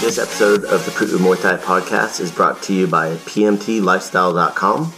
This 0.00 0.18
episode 0.18 0.64
of 0.66 0.84
the 0.84 0.92
Pru'u 0.92 1.18
Muay 1.18 1.40
Thai 1.42 1.56
podcast 1.56 2.20
is 2.20 2.30
brought 2.30 2.62
to 2.62 2.72
you 2.72 2.86
by 2.86 3.14
PMTLifestyle.com, 3.16 4.92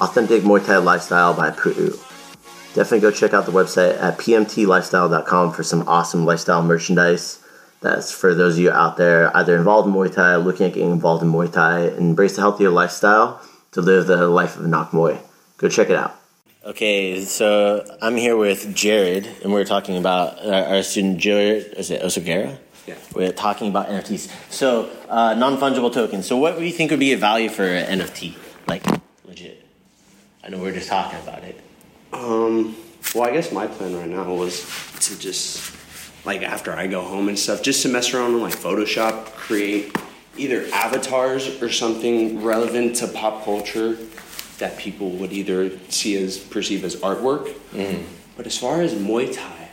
Authentic 0.00 0.42
Muay 0.42 0.66
Thai 0.66 0.78
Lifestyle 0.78 1.34
by 1.34 1.50
Pru'u. 1.50 2.05
Definitely 2.76 3.00
go 3.00 3.10
check 3.10 3.32
out 3.32 3.46
the 3.46 3.52
website 3.52 3.98
at 4.02 4.18
PMTLifestyle.com 4.18 5.54
for 5.54 5.62
some 5.62 5.88
awesome 5.88 6.26
lifestyle 6.26 6.62
merchandise. 6.62 7.42
That's 7.80 8.12
for 8.12 8.34
those 8.34 8.58
of 8.58 8.64
you 8.64 8.70
out 8.70 8.98
there 8.98 9.34
either 9.34 9.56
involved 9.56 9.88
in 9.88 9.94
Muay 9.94 10.14
Thai, 10.14 10.36
looking 10.36 10.66
at 10.66 10.74
getting 10.74 10.90
involved 10.90 11.22
in 11.22 11.32
Muay 11.32 11.50
Thai, 11.50 11.86
and 11.86 12.10
embrace 12.10 12.36
a 12.36 12.42
healthier 12.42 12.68
lifestyle 12.68 13.40
to 13.72 13.80
live 13.80 14.06
the 14.06 14.28
life 14.28 14.58
of 14.58 14.66
Nak 14.66 14.90
Muay. 14.90 15.18
Go 15.56 15.70
check 15.70 15.88
it 15.88 15.96
out. 15.96 16.20
Okay, 16.66 17.24
so 17.24 17.82
I'm 18.02 18.14
here 18.14 18.36
with 18.36 18.74
Jared, 18.74 19.26
and 19.42 19.54
we're 19.54 19.64
talking 19.64 19.96
about 19.96 20.44
our, 20.44 20.76
our 20.76 20.82
student 20.82 21.16
Jared. 21.16 21.72
Is 21.78 21.90
it 21.90 22.02
Osogara? 22.02 22.58
Yeah. 22.86 22.96
We're 23.14 23.32
talking 23.32 23.70
about 23.70 23.88
NFTs. 23.88 24.30
So, 24.52 24.90
uh, 25.08 25.32
non 25.32 25.56
fungible 25.56 25.90
tokens. 25.90 26.26
So, 26.26 26.36
what 26.36 26.58
do 26.58 26.64
you 26.66 26.72
think 26.72 26.90
would 26.90 27.00
be 27.00 27.14
a 27.14 27.16
value 27.16 27.48
for 27.48 27.64
an 27.64 28.00
NFT? 28.00 28.36
Like, 28.68 28.84
legit. 29.24 29.64
I 30.44 30.50
know 30.50 30.58
we're 30.58 30.74
just 30.74 30.90
talking 30.90 31.18
about 31.20 31.42
it. 31.42 31.62
Um, 32.16 32.74
well, 33.14 33.28
I 33.28 33.32
guess 33.32 33.52
my 33.52 33.66
plan 33.66 33.94
right 33.94 34.08
now 34.08 34.32
was 34.34 34.64
to 35.00 35.18
just, 35.18 35.74
like, 36.24 36.42
after 36.42 36.72
I 36.72 36.86
go 36.86 37.02
home 37.02 37.28
and 37.28 37.38
stuff, 37.38 37.62
just 37.62 37.82
to 37.82 37.88
mess 37.88 38.12
around 38.14 38.34
in, 38.34 38.40
like, 38.40 38.54
Photoshop, 38.54 39.26
create 39.34 39.94
either 40.36 40.66
avatars 40.72 41.62
or 41.62 41.70
something 41.70 42.42
relevant 42.42 42.96
to 42.96 43.08
pop 43.08 43.44
culture 43.44 43.96
that 44.58 44.78
people 44.78 45.10
would 45.10 45.32
either 45.32 45.70
see 45.88 46.16
as, 46.22 46.38
perceive 46.38 46.84
as 46.84 46.96
artwork. 46.96 47.54
But 48.36 48.46
as 48.46 48.58
far 48.58 48.80
as 48.82 48.94
Muay 48.94 49.34
Thai, 49.34 49.68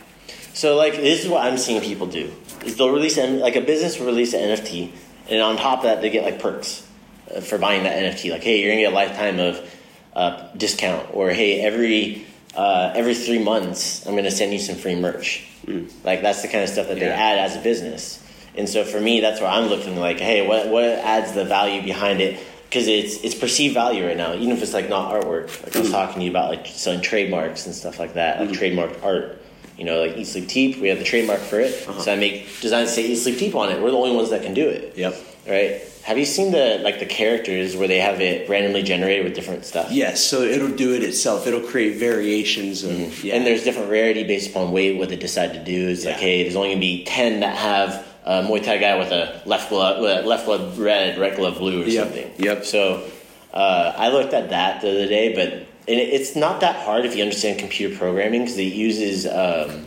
So, 0.52 0.76
like, 0.76 0.94
this 0.94 1.24
is 1.24 1.28
what 1.28 1.44
I'm 1.44 1.58
seeing 1.58 1.80
people 1.82 2.06
do: 2.06 2.32
is 2.64 2.76
they'll 2.76 2.92
release 2.92 3.16
an, 3.16 3.40
like 3.40 3.56
a 3.56 3.60
business 3.60 3.98
will 3.98 4.06
release 4.06 4.34
an 4.34 4.40
NFT, 4.40 4.92
and 5.28 5.42
on 5.42 5.56
top 5.56 5.78
of 5.78 5.84
that, 5.84 6.00
they 6.00 6.10
get 6.10 6.22
like 6.24 6.38
perks 6.38 6.86
uh, 7.34 7.40
for 7.40 7.58
buying 7.58 7.82
that 7.82 7.96
NFT. 7.96 8.30
Like, 8.30 8.42
hey, 8.44 8.60
you're 8.60 8.70
gonna 8.70 8.82
get 8.82 8.92
a 8.92 8.94
lifetime 8.94 9.40
of 9.40 9.74
uh, 10.14 10.48
discount, 10.56 11.12
or 11.12 11.30
hey, 11.30 11.60
every 11.60 12.24
uh, 12.56 12.92
every 12.94 13.14
three 13.14 13.38
months, 13.38 14.06
I'm 14.06 14.16
gonna 14.16 14.30
send 14.30 14.52
you 14.52 14.58
some 14.58 14.76
free 14.76 14.94
merch. 14.94 15.46
Hmm. 15.64 15.86
Like, 16.04 16.22
that's 16.22 16.42
the 16.42 16.48
kind 16.48 16.62
of 16.62 16.70
stuff 16.70 16.88
that 16.88 16.98
they 16.98 17.08
add 17.08 17.38
as 17.38 17.56
a 17.56 17.60
business. 17.60 18.22
And 18.56 18.68
so, 18.68 18.84
for 18.84 19.00
me, 19.00 19.20
that's 19.20 19.40
where 19.40 19.50
I'm 19.50 19.68
looking. 19.68 19.96
Like, 19.96 20.20
hey, 20.20 20.46
what 20.46 20.68
what 20.68 20.84
adds 20.84 21.32
the 21.32 21.44
value 21.44 21.82
behind 21.82 22.20
it? 22.20 22.40
Because 22.64 22.86
it's 22.88 23.22
it's 23.22 23.34
perceived 23.34 23.74
value 23.74 24.06
right 24.06 24.16
now, 24.16 24.34
even 24.34 24.50
if 24.50 24.62
it's 24.62 24.74
like 24.74 24.88
not 24.88 25.12
artwork. 25.12 25.62
Like 25.64 25.76
I 25.76 25.78
was 25.80 25.88
hmm. 25.88 25.94
talking 25.94 26.18
to 26.20 26.24
you 26.24 26.30
about, 26.30 26.50
like 26.50 26.66
selling 26.66 27.00
trademarks 27.00 27.66
and 27.66 27.74
stuff 27.74 27.98
like 27.98 28.14
that, 28.14 28.40
like 28.40 28.50
hmm. 28.50 28.54
trademarked 28.54 29.02
art. 29.02 29.40
You 29.76 29.84
know, 29.84 30.04
like 30.04 30.16
Eat 30.16 30.26
Sleep 30.26 30.46
Teep, 30.46 30.80
we 30.80 30.86
have 30.86 30.98
the 30.98 31.04
trademark 31.04 31.40
for 31.40 31.58
it. 31.58 31.88
Uh-huh. 31.88 32.00
So 32.00 32.12
I 32.12 32.16
make 32.16 32.60
designs 32.60 32.92
say 32.94 33.06
Eat 33.06 33.16
Sleep 33.16 33.38
Teep 33.38 33.56
on 33.56 33.70
it. 33.70 33.82
We're 33.82 33.90
the 33.90 33.96
only 33.96 34.14
ones 34.14 34.30
that 34.30 34.42
can 34.42 34.54
do 34.54 34.68
it. 34.68 34.96
Yep. 34.96 35.16
Right? 35.48 35.82
Have 36.04 36.18
you 36.18 36.26
seen 36.26 36.52
the 36.52 36.80
like 36.82 36.98
the 36.98 37.06
characters 37.06 37.76
where 37.76 37.88
they 37.88 37.98
have 37.98 38.20
it 38.20 38.48
randomly 38.48 38.82
generated 38.82 39.24
with 39.24 39.34
different 39.34 39.64
stuff? 39.64 39.90
yes, 39.90 40.22
so 40.22 40.42
it'll 40.42 40.68
do 40.76 40.94
it 40.94 41.02
itself. 41.02 41.46
It'll 41.46 41.60
create 41.66 41.96
variations 41.96 42.84
of, 42.84 43.24
yeah. 43.24 43.34
And 43.34 43.46
there's 43.46 43.64
different 43.64 43.90
rarity 43.90 44.22
based 44.24 44.50
upon 44.50 44.70
weight. 44.72 44.98
What 44.98 45.08
they 45.08 45.16
decide 45.16 45.54
to 45.54 45.64
do 45.64 45.88
is 45.88 46.04
like, 46.04 46.16
hey, 46.16 46.42
there's 46.42 46.56
only 46.56 46.68
gonna 46.70 46.80
be 46.80 47.04
ten 47.04 47.40
that 47.40 47.56
have 47.56 48.06
a 48.24 48.42
Muay 48.42 48.62
Thai 48.62 48.78
guy 48.78 48.98
with 48.98 49.12
a 49.12 49.40
left 49.46 49.70
glove, 49.70 50.00
with 50.00 50.24
left 50.26 50.44
glove 50.46 50.78
red, 50.78 51.18
right 51.18 51.34
glove 51.36 51.58
blue, 51.58 51.82
or 51.82 51.86
Yep. 51.86 52.04
something. 52.04 52.30
Yep. 52.38 52.64
So 52.66 53.10
uh, 53.54 53.94
I 53.96 54.08
looked 54.10 54.34
at 54.34 54.50
that 54.50 54.82
the 54.82 54.90
other 54.90 55.06
day, 55.08 55.34
but 55.34 55.66
it's 55.86 56.34
not 56.36 56.60
that 56.60 56.76
hard 56.84 57.04
if 57.06 57.14
you 57.16 57.22
understand 57.22 57.58
computer 57.58 57.96
programming 57.96 58.42
because 58.42 58.58
it 58.58 58.72
uses. 58.74 59.26
Um, 59.26 59.86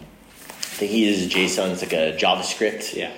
I 0.49 0.79
think 0.79 0.91
he 0.91 1.05
uses 1.07 1.31
JSON. 1.31 1.71
It's 1.71 1.81
like 1.81 1.93
a 1.93 2.17
JavaScript. 2.17 2.95
Yeah. 2.95 3.11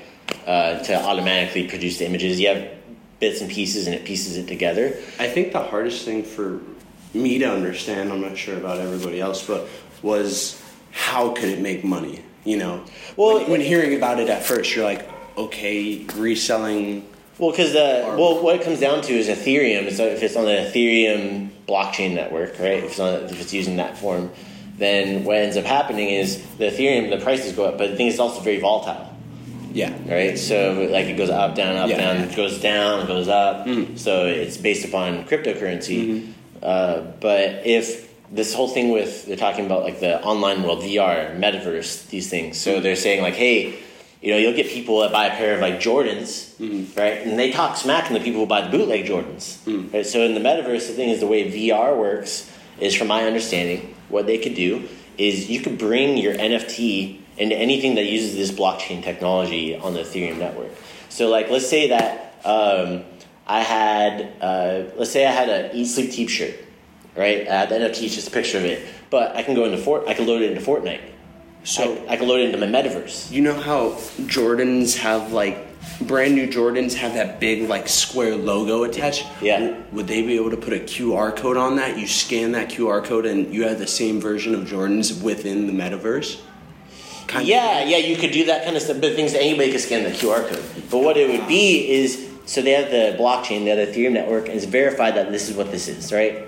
Uh, 0.45 0.81
to 0.83 0.95
automatically 0.95 1.67
produce 1.67 1.97
the 1.97 2.05
images. 2.05 2.39
You 2.39 2.47
have 2.49 2.69
bits 3.19 3.41
and 3.41 3.49
pieces, 3.49 3.87
and 3.87 3.95
it 3.95 4.05
pieces 4.05 4.37
it 4.37 4.47
together. 4.47 4.95
I 5.19 5.27
think 5.27 5.51
the 5.51 5.63
hardest 5.63 6.05
thing 6.05 6.23
for 6.23 6.61
me 7.13 7.39
to 7.39 7.45
understand, 7.51 8.11
I'm 8.11 8.21
not 8.21 8.37
sure 8.37 8.57
about 8.57 8.79
everybody 8.79 9.19
else, 9.19 9.45
but 9.45 9.67
was 10.01 10.61
how 10.91 11.33
could 11.33 11.49
it 11.49 11.59
make 11.59 11.83
money? 11.83 12.23
You 12.45 12.57
know, 12.57 12.85
Well, 13.17 13.39
when, 13.39 13.51
when 13.51 13.61
hearing 13.61 13.95
about 13.95 14.19
it 14.19 14.29
at 14.29 14.43
first, 14.43 14.73
you're 14.75 14.85
like, 14.85 15.09
okay, 15.37 16.05
reselling. 16.15 17.07
Well, 17.37 17.51
because 17.51 17.73
the 17.73 18.15
well, 18.17 18.41
what 18.41 18.55
it 18.55 18.63
comes 18.63 18.79
down 18.79 19.01
to 19.03 19.13
is 19.13 19.27
Ethereum. 19.27 19.91
So 19.91 20.05
if 20.05 20.23
it's 20.23 20.35
on 20.35 20.45
the 20.45 20.51
Ethereum 20.51 21.49
blockchain 21.67 22.15
network, 22.15 22.57
right? 22.59 22.83
If 22.83 22.91
it's 22.91 22.99
on, 22.99 23.25
if 23.25 23.41
it's 23.41 23.53
using 23.53 23.77
that 23.77 23.97
form, 23.97 24.31
then 24.77 25.23
what 25.25 25.37
ends 25.37 25.57
up 25.57 25.65
happening 25.65 26.09
is 26.09 26.43
the 26.57 26.65
Ethereum 26.65 27.09
the 27.09 27.23
prices 27.23 27.53
go 27.53 27.65
up, 27.65 27.77
but 27.77 27.91
the 27.91 27.97
thing 27.97 28.07
is 28.07 28.15
it's 28.15 28.19
also 28.19 28.41
very 28.41 28.59
volatile, 28.59 29.08
Yeah. 29.73 29.93
right? 30.07 30.37
So 30.37 30.87
like 30.91 31.05
it 31.05 31.17
goes 31.17 31.29
up, 31.29 31.55
down, 31.55 31.75
up, 31.75 31.89
Yeah. 31.89 31.97
down, 31.97 32.17
it 32.17 32.35
goes 32.35 32.61
down, 32.61 33.07
goes 33.07 33.27
up. 33.27 33.65
Mm-hmm. 33.65 33.97
So 33.97 34.25
it's 34.25 34.57
based 34.57 34.85
upon 34.85 35.25
cryptocurrency. 35.25 36.07
Mm-hmm. 36.07 36.31
Uh, 36.61 37.01
but 37.19 37.65
if 37.65 38.09
this 38.31 38.53
whole 38.53 38.67
thing 38.67 38.91
with 38.91 39.25
they're 39.25 39.37
talking 39.37 39.65
about 39.65 39.83
like 39.83 39.99
the 39.99 40.21
online 40.23 40.63
world, 40.63 40.83
VR, 40.83 41.37
metaverse, 41.37 42.09
these 42.09 42.29
things. 42.29 42.59
So 42.59 42.73
mm-hmm. 42.73 42.83
they're 42.83 42.95
saying 42.95 43.21
like, 43.21 43.35
hey, 43.35 43.79
you 44.21 44.31
know, 44.31 44.37
you'll 44.37 44.55
get 44.55 44.67
people 44.67 44.99
that 44.99 45.11
buy 45.13 45.27
a 45.27 45.29
pair 45.31 45.55
of 45.55 45.61
like 45.61 45.75
Jordans, 45.75 46.53
right? 46.97 47.25
And 47.25 47.39
they 47.39 47.51
talk 47.51 47.77
smack 47.77 48.07
to 48.07 48.13
the 48.13 48.19
people 48.19 48.41
who 48.41 48.47
buy 48.47 48.61
the 48.61 48.69
bootleg 48.69 49.05
Jordans, 49.05 49.93
right? 49.93 50.05
So 50.05 50.21
in 50.23 50.33
the 50.33 50.41
metaverse, 50.41 50.87
the 50.87 50.93
thing 50.93 51.09
is 51.09 51.21
the 51.21 51.27
way 51.27 51.49
VR 51.49 51.97
works 51.97 52.51
is, 52.79 52.95
from 52.95 53.07
my 53.07 53.23
understanding, 53.23 53.95
what 54.09 54.25
they 54.25 54.37
could 54.37 54.55
do 54.55 54.87
is 55.17 55.49
you 55.49 55.61
could 55.61 55.77
bring 55.77 56.17
your 56.17 56.33
NFT 56.33 57.18
into 57.39 57.55
anything 57.55 57.95
that 57.95 58.05
uses 58.05 58.35
this 58.35 58.51
blockchain 58.51 59.01
technology 59.01 59.75
on 59.75 59.93
the 59.93 60.01
Ethereum 60.01 60.37
network. 60.37 60.71
So 61.07 61.29
like, 61.29 61.49
let's 61.49 61.67
say 61.67 61.89
that 61.89 62.35
um, 62.45 63.03
I 63.47 63.61
had, 63.61 64.33
uh, 64.41 64.83
let's 64.97 65.11
say 65.11 65.25
I 65.25 65.31
had 65.31 65.49
an 65.49 65.75
Eat 65.75 65.85
Sleep 65.85 66.11
Teep 66.11 66.29
shirt, 66.29 66.55
right? 67.15 67.47
Uh, 67.47 67.65
the 67.65 67.75
NFT 67.75 68.03
is 68.03 68.15
just 68.15 68.27
a 68.27 68.31
picture 68.31 68.57
of 68.57 68.65
it, 68.65 68.85
but 69.09 69.35
I 69.35 69.41
can 69.41 69.55
go 69.55 69.65
into 69.65 69.77
Fort, 69.77 70.07
I 70.07 70.13
can 70.13 70.27
load 70.27 70.41
it 70.41 70.51
into 70.51 70.61
Fortnite. 70.61 71.01
So 71.63 72.05
I, 72.07 72.13
I 72.13 72.17
can 72.17 72.27
load 72.27 72.41
it 72.41 72.53
into 72.53 72.57
my 72.57 72.67
metaverse. 72.67 73.31
you 73.31 73.41
know 73.41 73.53
how 73.59 73.91
Jordans 74.27 74.97
have 74.97 75.31
like 75.31 75.65
brand 76.01 76.35
new 76.35 76.47
Jordans 76.47 76.93
have 76.93 77.13
that 77.13 77.39
big 77.39 77.67
like 77.67 77.87
square 77.87 78.35
logo 78.35 78.83
attached. 78.83 79.25
Yeah. 79.41 79.77
Would 79.91 80.07
they 80.07 80.21
be 80.21 80.35
able 80.35 80.51
to 80.51 80.57
put 80.57 80.73
a 80.73 80.79
QR 80.79 81.35
code 81.35 81.57
on 81.57 81.77
that? 81.77 81.97
You 81.97 82.07
scan 82.07 82.51
that 82.53 82.69
QR 82.69 83.03
code 83.03 83.25
and 83.25 83.53
you 83.53 83.63
have 83.63 83.79
the 83.79 83.87
same 83.87 84.19
version 84.19 84.55
of 84.55 84.61
Jordans 84.61 85.21
within 85.21 85.67
the 85.67 85.73
metaverse. 85.73 86.41
Kind 87.29 87.47
Yeah, 87.47 87.83
yeah, 87.83 87.97
you 87.97 88.17
could 88.17 88.31
do 88.31 88.45
that 88.45 88.63
kind 88.63 88.75
of 88.75 88.81
stuff, 88.81 88.99
but 88.99 89.15
things 89.15 89.35
anybody 89.35 89.71
could 89.71 89.81
scan 89.81 90.03
the 90.03 90.09
QR 90.09 90.47
code. 90.47 90.63
But 90.89 91.03
what 91.03 91.15
it 91.15 91.29
would 91.29 91.47
be 91.47 91.89
is 91.89 92.27
so 92.45 92.63
they 92.63 92.71
have 92.71 92.89
the 92.89 93.15
blockchain, 93.21 93.65
they 93.65 93.69
have 93.69 93.93
the 93.93 93.93
Ethereum 93.93 94.13
network, 94.13 94.47
and 94.47 94.55
it's 94.55 94.65
verified 94.65 95.15
that 95.15 95.31
this 95.31 95.47
is 95.49 95.55
what 95.55 95.69
this 95.69 95.87
is, 95.87 96.11
right? 96.11 96.47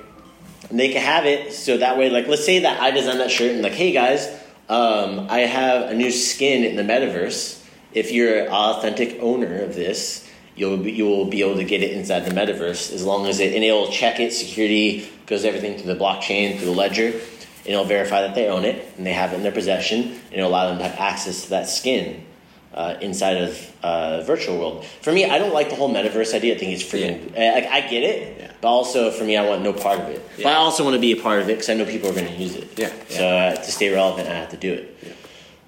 And 0.72 0.80
they 0.80 0.90
can 0.90 1.02
have 1.02 1.28
it 1.28 1.54
so 1.54 1.78
that 1.78 2.00
way, 2.00 2.10
like, 2.10 2.28
let's 2.28 2.44
say 2.44 2.60
that 2.60 2.82
I 2.82 2.90
design 2.90 3.20
that 3.20 3.30
shirt 3.30 3.52
and 3.52 3.62
like, 3.62 3.74
hey 3.74 3.92
guys, 3.92 4.28
um, 4.68 5.28
I 5.30 5.40
have 5.40 5.92
a 5.92 5.94
new 5.94 6.10
skin 6.10 6.64
in 6.64 6.76
the 6.76 6.84
metaverse. 6.84 7.64
If 7.94 8.12
you're 8.12 8.46
an 8.46 8.48
authentic 8.48 9.20
owner 9.22 9.62
of 9.62 9.76
this, 9.76 10.28
you'll 10.56 10.78
be, 10.78 10.92
you 10.92 11.06
will 11.06 11.26
be 11.26 11.42
able 11.44 11.58
to 11.58 11.64
get 11.64 11.84
it 11.84 11.92
inside 11.92 12.22
the 12.22 12.32
metaverse 12.32 12.92
as 12.92 13.04
long 13.04 13.28
as 13.28 13.40
it 13.40 13.54
and 13.54 13.64
it'll 13.64 13.92
check 13.92 14.20
it, 14.20 14.34
security 14.34 15.08
goes 15.28 15.46
everything 15.46 15.78
through 15.78 15.94
the 15.94 16.00
blockchain, 16.00 16.58
through 16.58 16.66
the 16.66 16.72
ledger, 16.72 17.12
and 17.66 17.74
it'll 17.74 17.86
verify 17.86 18.22
that 18.22 18.36
they 18.36 18.48
own 18.48 18.66
it 18.66 18.92
and 18.98 19.06
they 19.06 19.14
have 19.14 19.34
it 19.34 19.38
in 19.38 19.44
their 19.44 19.52
possession, 19.52 20.00
and 20.04 20.34
it'll 20.34 20.50
allow 20.50 20.68
them 20.70 20.78
to 20.80 20.84
have 20.88 20.98
access 21.00 21.44
to 21.44 21.50
that 21.52 21.68
skin 21.70 22.24
uh, 22.74 22.96
inside 23.02 23.38
of 23.38 23.76
uh, 23.84 24.22
virtual 24.24 24.58
world. 24.58 24.86
For 25.02 25.12
me, 25.12 25.26
I 25.26 25.38
don't 25.38 25.54
like 25.54 25.70
the 25.70 25.76
whole 25.76 25.94
metaverse 25.94 26.34
idea. 26.34 26.56
I 26.56 26.58
think 26.58 26.72
it's 26.72 26.84
freaking. 26.84 27.32
uh, 27.38 27.54
Like 27.56 27.66
I 27.68 27.82
get 27.82 28.04
it, 28.04 28.38
Yeah. 28.40 28.52
but 28.62 28.68
also 28.70 29.12
for 29.12 29.24
me, 29.26 29.36
I 29.38 29.46
want 29.48 29.62
no 29.62 29.74
part 29.74 30.00
of 30.00 30.08
it. 30.10 30.22
But 30.38 30.48
I 30.48 30.56
also 30.56 30.84
want 30.84 30.96
to 30.96 31.00
be 31.02 31.12
a 31.12 31.22
part 31.22 31.42
of 31.42 31.50
it 31.50 31.54
because 31.54 31.70
I 31.70 31.74
know 31.74 31.86
people 31.86 32.10
are 32.10 32.14
going 32.14 32.28
to 32.28 32.34
use 32.34 32.56
it. 32.56 32.68
Yeah, 32.80 32.92
So 33.10 33.28
uh, 33.28 33.56
to 33.56 33.72
stay 33.72 33.90
relevant, 33.94 34.30
I 34.30 34.34
have 34.36 34.50
to 34.52 34.58
do 34.58 34.72
it. 34.74 34.98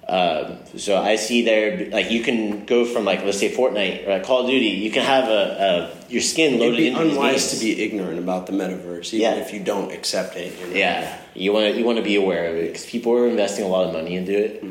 Um, 0.06 0.58
so 0.76 1.00
I 1.00 1.16
see 1.16 1.44
there, 1.46 1.88
like 1.90 2.10
you 2.10 2.22
can 2.22 2.66
go 2.66 2.84
from 2.84 3.04
like 3.06 3.24
let's 3.24 3.38
say 3.38 3.50
Fortnite 3.50 4.06
or 4.06 4.10
like 4.10 4.24
Call 4.24 4.42
of 4.42 4.46
Duty. 4.48 4.66
You 4.66 4.90
can 4.90 5.02
have 5.02 5.28
a, 5.28 5.90
a 5.98 6.12
your 6.12 6.20
skin 6.20 6.58
loaded. 6.58 6.80
It'd 6.80 6.94
be 6.94 7.10
unwise 7.10 7.52
to 7.52 7.58
be 7.64 7.82
ignorant 7.82 8.18
about 8.18 8.46
the 8.46 8.52
metaverse, 8.52 9.14
even 9.14 9.20
Yeah. 9.20 9.34
if 9.42 9.52
you 9.54 9.60
don't 9.60 9.90
accept 9.92 10.36
it. 10.36 10.58
you 10.60 10.66
know? 10.66 10.74
Yeah, 10.76 11.18
you 11.34 11.52
want 11.54 11.72
to 11.72 11.78
you 11.78 11.86
want 11.86 11.96
to 11.98 12.04
be 12.04 12.16
aware 12.16 12.48
of 12.50 12.56
it 12.56 12.66
because 12.68 12.84
people 12.84 13.12
are 13.14 13.26
investing 13.26 13.64
a 13.64 13.68
lot 13.68 13.86
of 13.86 13.94
money 13.94 14.14
into 14.16 14.32
it. 14.38 14.62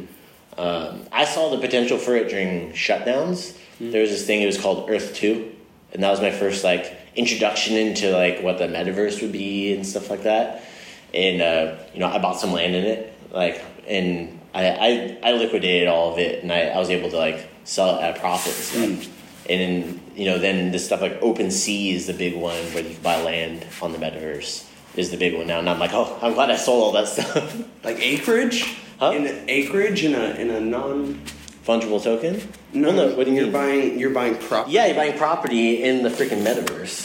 Um, 0.56 1.01
I 1.12 1.25
saw 1.25 1.50
the 1.50 1.57
potential 1.57 1.97
for 1.97 2.15
it 2.15 2.29
during 2.29 2.74
shutdowns. 2.74 3.57
There 3.79 4.01
was 4.01 4.12
this 4.12 4.25
thing; 4.27 4.44
it 4.44 4.45
was 4.45 4.59
called 4.62 4.88
Earth 4.89 5.15
Two, 5.15 5.51
and 5.94 6.03
that 6.03 6.12
was 6.12 6.21
my 6.21 6.29
first 6.31 6.63
like 6.63 6.95
introduction 7.15 7.75
into 7.75 8.12
like 8.12 8.41
what 8.44 8.59
the 8.59 8.68
metaverse 8.68 9.19
would 9.24 9.31
be 9.31 9.74
and 9.74 9.86
stuff 9.86 10.12
like 10.12 10.24
that. 10.24 10.63
And 11.12 11.41
uh, 11.41 11.75
you 11.91 12.00
know, 12.01 12.07
I 12.07 12.19
bought 12.19 12.39
some 12.39 12.51
land 12.53 12.75
in 12.75 12.86
it, 12.86 13.13
like, 13.31 13.63
and 13.88 14.39
I, 14.53 14.67
I 14.69 15.17
I 15.23 15.31
liquidated 15.33 15.88
all 15.88 16.11
of 16.13 16.19
it, 16.19 16.44
and 16.44 16.51
I, 16.51 16.67
I 16.69 16.79
was 16.79 16.89
able 16.89 17.09
to 17.09 17.17
like 17.17 17.50
sell 17.63 17.97
it 17.97 18.01
at 18.03 18.17
a 18.17 18.19
profit 18.19 18.53
and 18.53 18.63
stuff. 19.00 19.05
Hmm. 19.07 19.19
And 19.50 19.59
then 19.61 20.01
you 20.15 20.25
know 20.25 20.38
then 20.39 20.71
the 20.71 20.79
stuff 20.79 21.01
like 21.01 21.19
OpenSea 21.21 21.94
is 21.94 22.07
the 22.07 22.13
big 22.13 22.35
one 22.35 22.55
where 22.73 22.83
you 22.83 22.95
buy 23.03 23.21
land 23.21 23.65
on 23.81 23.91
the 23.91 23.97
metaverse 23.97 24.65
is 24.95 25.09
the 25.11 25.17
big 25.17 25.35
one 25.35 25.47
now. 25.47 25.59
And 25.59 25.69
I'm 25.69 25.79
like, 25.79 25.91
oh, 25.94 26.17
I'm 26.21 26.33
glad 26.33 26.51
I 26.51 26.55
sold 26.55 26.83
all 26.83 26.91
that 26.94 27.07
stuff. 27.15 27.63
Like 27.83 28.00
acreage? 28.00 28.77
Huh? 29.00 29.11
In 29.11 29.50
acreage 29.50 30.03
in 30.05 30.13
a 30.15 30.35
in 30.35 30.50
a 30.50 30.59
non. 30.61 31.21
Fungible 31.65 32.03
token? 32.03 32.41
No, 32.73 32.91
Well, 32.94 33.15
what 33.15 33.23
do 33.25 33.31
you 33.31 33.38
you're 33.38 33.44
mean? 33.45 33.53
buying 33.53 34.00
you're 34.00 34.09
buying 34.13 34.35
property. 34.35 34.73
Yeah, 34.73 34.85
you're 34.88 34.97
buying 34.97 35.17
property 35.17 35.81
in 35.81 36.03
the 36.03 36.09
freaking 36.09 36.44
metaverse. 36.44 37.02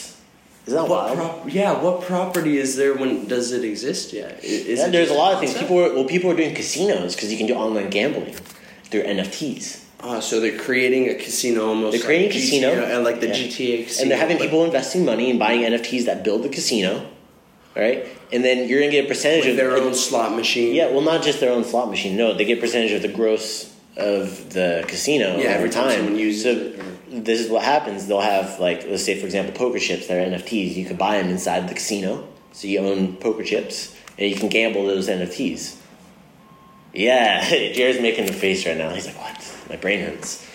Isn't 0.69 0.77
that 0.83 0.89
What 0.91 1.17
wild? 1.17 1.51
yeah, 1.51 1.81
what 1.81 2.03
property 2.03 2.59
is 2.59 2.77
there 2.77 2.93
when 2.95 3.27
does 3.27 3.53
it 3.53 3.65
exist 3.65 4.13
yet? 4.13 4.45
Is 4.45 4.79
Yeah, 4.79 4.89
there's 4.89 5.09
a 5.09 5.15
lot 5.15 5.33
of 5.33 5.41
things. 5.41 5.55
People 5.57 5.79
are, 5.79 5.95
well, 5.95 6.05
people 6.05 6.31
are 6.31 6.37
doing 6.37 6.55
casinos 6.55 7.15
because 7.15 7.33
you 7.33 7.39
can 7.39 7.47
do 7.47 7.55
online 7.55 7.89
gambling 7.89 8.35
through 8.91 9.05
NFTs. 9.05 9.85
Ah, 10.01 10.21
so 10.21 10.41
they're 10.41 10.59
creating 10.59 11.09
a 11.09 11.15
casino 11.15 11.69
almost. 11.69 11.97
They're 11.97 12.05
creating 12.05 12.29
like 12.29 12.37
a 12.37 12.41
casino. 12.41 12.69
GTA, 12.75 12.97
uh, 12.97 13.01
like 13.01 13.21
the 13.21 13.29
Yeah. 13.29 13.33
GTA 13.35 13.85
casino. 13.87 14.03
and 14.03 14.11
they're 14.11 14.19
having 14.19 14.37
people 14.39 14.63
investing 14.67 15.07
money 15.07 15.31
and 15.31 15.39
buying 15.39 15.63
NFTs 15.63 16.05
that 16.05 16.23
build 16.23 16.43
the 16.43 16.51
casino, 16.51 17.07
right? 17.75 18.05
And 18.31 18.45
then 18.45 18.69
you're 18.69 18.81
gonna 18.81 18.93
get 18.93 19.07
a 19.07 19.09
percentage 19.09 19.47
of 19.47 19.57
their 19.57 19.75
own 19.75 19.95
slot 19.95 20.37
machine. 20.37 20.75
Yeah, 20.75 20.91
well, 20.91 21.01
not 21.01 21.23
just 21.25 21.41
their 21.41 21.51
own 21.51 21.65
slot 21.65 21.89
machine. 21.91 22.15
No, 22.15 22.35
they 22.35 22.45
get 22.45 22.59
a 22.59 22.61
percentage 22.61 22.93
of 22.93 23.01
the 23.01 23.09
gross 23.09 23.71
of 23.99 24.51
the 24.53 24.85
casino 24.89 25.37
Yeah, 25.39 25.51
every 25.51 25.71
time 25.71 25.91
someone 25.91 26.17
uses 26.17 26.43
so 26.43 26.51
it, 26.51 26.79
or- 26.81 27.21
this 27.21 27.41
is 27.41 27.51
what 27.51 27.63
happens. 27.63 28.07
They'll 28.07 28.21
have 28.21 28.61
like, 28.61 28.87
let's 28.87 29.05
say 29.05 29.19
for 29.19 29.27
example, 29.27 29.55
poker 29.55 29.79
chips 29.79 30.07
that 30.09 30.19
are 30.19 30.31
NFTs. 30.31 30.77
You 30.77 30.85
could 30.85 30.99
buy 30.99 31.21
them 31.21 31.31
inside 31.31 31.69
the 31.69 31.75
casino, 31.75 32.29
so 32.53 32.69
you 32.69 32.81
own 32.81 33.17
poker 33.17 33.43
chips, 33.43 33.95
and 34.19 34.31
you 34.31 34.37
can 34.37 34.49
gamble 34.49 34.87
those 34.87 35.09
NFTs. 35.09 35.77
Yeah, 36.93 37.49
Jared's 37.73 38.01
making 38.01 38.29
a 38.29 38.33
face 38.33 38.67
right 38.67 38.77
now. 38.77 38.91
He's 38.91 39.07
like, 39.07 39.19
"What? 39.19 39.57
My 39.71 39.77
brain 39.77 40.01
hurts." 40.01 40.47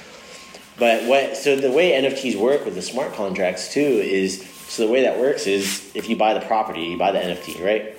But 0.77 1.03
what? 1.05 1.37
So 1.37 1.55
the 1.55 1.71
way 1.71 1.91
NFTs 1.91 2.35
work 2.35 2.65
with 2.65 2.75
the 2.75 2.81
smart 2.81 3.13
contracts 3.13 3.73
too 3.73 3.79
is 3.81 4.47
so 4.67 4.85
the 4.85 4.91
way 4.91 5.03
that 5.03 5.19
works 5.19 5.47
is 5.47 5.91
if 5.95 6.09
you 6.09 6.15
buy 6.15 6.33
the 6.33 6.41
property, 6.45 6.81
you 6.83 6.97
buy 6.97 7.11
the 7.11 7.19
NFT, 7.19 7.63
right? 7.63 7.97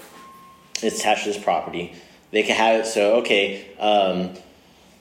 It's 0.83 1.01
attached 1.01 1.25
to 1.25 1.33
this 1.33 1.43
property. 1.43 1.95
They 2.31 2.43
can 2.43 2.57
have 2.57 2.81
it 2.81 2.87
so 2.87 3.17
okay. 3.17 3.67
Um, 3.79 4.35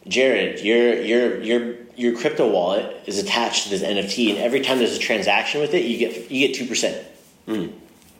Jared, 0.07 0.59
your 0.59 1.01
your 1.01 1.41
your 1.41 1.75
your 1.95 2.17
crypto 2.17 2.49
wallet 2.49 2.95
is 3.05 3.19
attached 3.19 3.63
to 3.65 3.69
this 3.69 3.81
NFT, 3.83 4.29
and 4.31 4.37
every 4.39 4.61
time 4.61 4.79
there's 4.79 4.95
a 4.95 4.99
transaction 4.99 5.61
with 5.61 5.73
it, 5.73 5.85
you 5.85 5.97
get 5.97 6.29
you 6.31 6.47
get 6.47 6.55
two 6.55 6.65
percent 6.65 7.05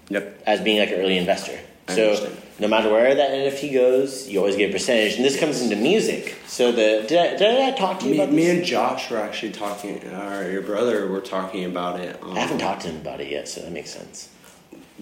Yep. 0.10 0.44
as 0.46 0.62
being 0.62 0.80
like 0.80 0.90
an 0.90 0.96
early 1.00 1.18
investor. 1.18 1.58
I 1.88 1.96
so 1.96 2.10
understand. 2.12 2.38
no 2.60 2.68
matter 2.68 2.90
where 2.92 3.14
that 3.16 3.32
NFT 3.32 3.74
goes, 3.74 4.28
you 4.30 4.40
always 4.40 4.56
get 4.56 4.70
a 4.70 4.74
percentage. 4.74 5.16
And 5.16 5.26
this 5.26 5.38
comes 5.40 5.62
into 5.62 5.76
music. 5.76 6.38
So 6.48 6.72
the 6.72 7.06
did 7.08 7.18
I, 7.18 7.38
did 7.38 7.74
I 7.74 7.78
talk 7.78 8.00
to 8.02 8.06
you 8.06 8.12
Me, 8.12 8.18
about 8.22 8.34
me 8.34 8.50
and 8.50 8.64
Josh 8.66 9.10
were 9.12 9.18
actually 9.18 9.52
talking, 9.54 10.02
or 10.06 10.50
your 10.52 10.62
brother 10.62 11.08
were 11.08 11.20
talking 11.22 11.66
about 11.66 12.00
it. 12.00 12.22
Um, 12.22 12.32
I 12.38 12.40
haven't 12.40 12.60
talked 12.60 12.82
to 12.84 12.90
him 12.90 12.98
about 13.02 13.20
it 13.22 13.30
yet, 13.30 13.48
so 13.50 13.62
that 13.62 13.72
makes 13.72 13.90
sense. 13.92 14.30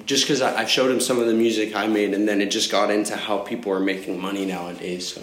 just 0.06 0.24
because 0.24 0.42
I, 0.42 0.62
I 0.62 0.66
showed 0.66 0.89
him 0.89 1.00
some 1.00 1.19
of 1.19 1.28
the 1.28 1.33
music 1.33 1.75
I 1.75 1.86
made, 1.88 2.13
and 2.13 2.28
then 2.28 2.42
it 2.42 2.50
just 2.51 2.72
got 2.72 2.89
into 2.89 3.16
how 3.16 3.39
people 3.39 3.72
are 3.74 3.80
making 3.80 4.19
money 4.19 4.45
nowadays. 4.45 5.13
So. 5.13 5.22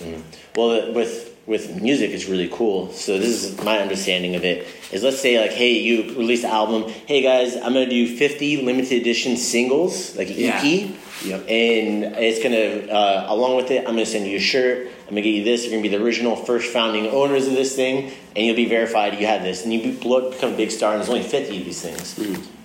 Well, 0.55 0.93
with 0.93 1.35
with 1.49 1.81
music, 1.81 2.11
is 2.11 2.27
really 2.27 2.49
cool. 2.53 2.93
So 2.93 3.19
this 3.19 3.43
is 3.43 3.65
my 3.65 3.79
understanding 3.79 4.37
of 4.37 4.45
it. 4.45 4.67
Is 4.93 5.03
let's 5.03 5.19
say 5.19 5.41
like, 5.41 5.51
hey, 5.53 5.79
you 5.79 6.15
release 6.15 6.45
an 6.45 6.51
album. 6.51 6.83
Hey 7.07 7.23
guys, 7.23 7.57
I'm 7.57 7.73
gonna 7.73 7.89
do 7.89 8.17
50 8.17 8.63
limited 8.63 9.01
edition 9.01 9.37
singles, 9.39 10.15
like 10.15 10.29
an 10.29 10.35
Yeah. 10.37 10.61
EP. 10.63 10.91
Yep. 11.25 11.41
And 11.49 12.05
it's 12.19 12.43
gonna 12.43 12.93
uh, 12.93 13.27
along 13.31 13.57
with 13.57 13.71
it, 13.71 13.79
I'm 13.81 13.95
gonna 13.95 14.05
send 14.07 14.27
you 14.27 14.37
a 14.37 14.41
shirt. 14.41 14.89
I'm 15.05 15.11
gonna 15.15 15.23
get 15.23 15.31
you 15.35 15.43
this. 15.43 15.63
You're 15.65 15.73
gonna 15.73 15.83
be 15.83 15.89
the 15.89 16.03
original 16.05 16.37
first 16.37 16.71
founding 16.71 17.07
owners 17.09 17.47
of 17.47 17.55
this 17.55 17.75
thing, 17.75 18.13
and 18.37 18.47
you'll 18.47 18.55
be 18.55 18.67
verified. 18.67 19.19
You 19.19 19.27
had 19.27 19.43
this, 19.43 19.65
and 19.65 19.73
you 19.73 19.83
be- 19.83 19.91
blow, 19.93 20.31
become 20.31 20.53
a 20.53 20.57
big 20.57 20.71
star. 20.71 20.93
And 20.93 21.01
there's 21.01 21.09
only 21.09 21.23
50 21.23 21.59
of 21.59 21.65
these 21.65 21.81
things. 21.81 22.15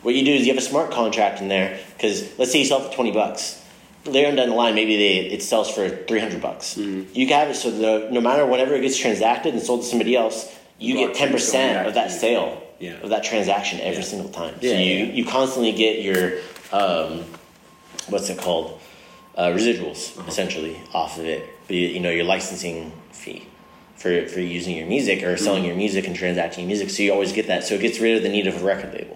What 0.01 0.13
you 0.13 0.25
do 0.25 0.33
is 0.33 0.45
you 0.45 0.53
have 0.53 0.61
a 0.61 0.65
smart 0.65 0.91
contract 0.91 1.39
in 1.39 1.47
there 1.47 1.79
because 1.95 2.37
let's 2.37 2.51
say 2.51 2.59
you 2.59 2.65
sell 2.65 2.81
for 2.81 2.93
20 2.93 3.11
bucks 3.11 3.62
later 4.05 4.27
on 4.29 4.35
down 4.35 4.49
the 4.49 4.55
line, 4.55 4.75
maybe 4.75 4.97
they 4.97 5.17
it 5.19 5.41
sells 5.43 5.69
for 5.71 5.87
three 5.89 6.19
hundred 6.19 6.41
bucks. 6.41 6.77
You 6.77 7.05
can 7.27 7.39
have 7.39 7.49
it 7.49 7.55
so 7.55 7.71
the, 7.71 8.09
no 8.11 8.21
matter 8.21 8.45
whenever 8.45 8.73
it 8.75 8.81
gets 8.81 8.97
transacted 8.97 9.53
and 9.53 9.61
sold 9.63 9.81
to 9.81 9.87
somebody 9.87 10.15
else, 10.15 10.53
you 10.79 10.95
get 10.95 11.15
10% 11.15 11.87
of 11.87 11.93
that 11.93 12.11
sale 12.11 12.61
Yeah. 12.79 12.93
of 13.03 13.09
that 13.09 13.23
transaction 13.23 13.79
every 13.79 13.97
Yeah. 14.03 14.09
single 14.09 14.29
time. 14.29 14.55
So 14.61 14.67
you 14.67 14.73
yeah. 14.73 15.13
you 15.13 15.25
constantly 15.25 15.71
get 15.71 16.01
your 16.01 16.39
um, 16.71 17.23
what's 18.09 18.29
it 18.29 18.37
called 18.37 18.79
uh, 19.35 19.47
residuals 19.47 20.17
Uh-huh. 20.17 20.27
essentially 20.27 20.75
off 20.93 21.17
of 21.17 21.25
it. 21.25 21.41
You, 21.69 21.77
you 21.95 21.99
know 21.99 22.09
your 22.11 22.25
licensing 22.25 22.91
fee. 23.11 23.47
For, 23.95 24.27
for 24.27 24.41
using 24.41 24.75
your 24.75 24.85
music 24.87 25.23
or 25.23 25.37
selling 25.37 25.59
Mm-hmm. 25.61 25.67
your 25.67 25.75
music 25.77 26.07
and 26.07 26.15
transacting 26.15 26.63
your 26.63 26.67
music, 26.67 26.89
so 26.89 27.03
you 27.03 27.13
always 27.13 27.31
get 27.31 27.47
that. 27.47 27.63
So 27.63 27.75
it 27.75 27.81
gets 27.81 27.99
rid 28.01 28.17
of 28.17 28.23
the 28.23 28.27
need 28.27 28.47
of 28.47 28.61
a 28.61 28.65
record 28.65 28.93
label. 28.93 29.15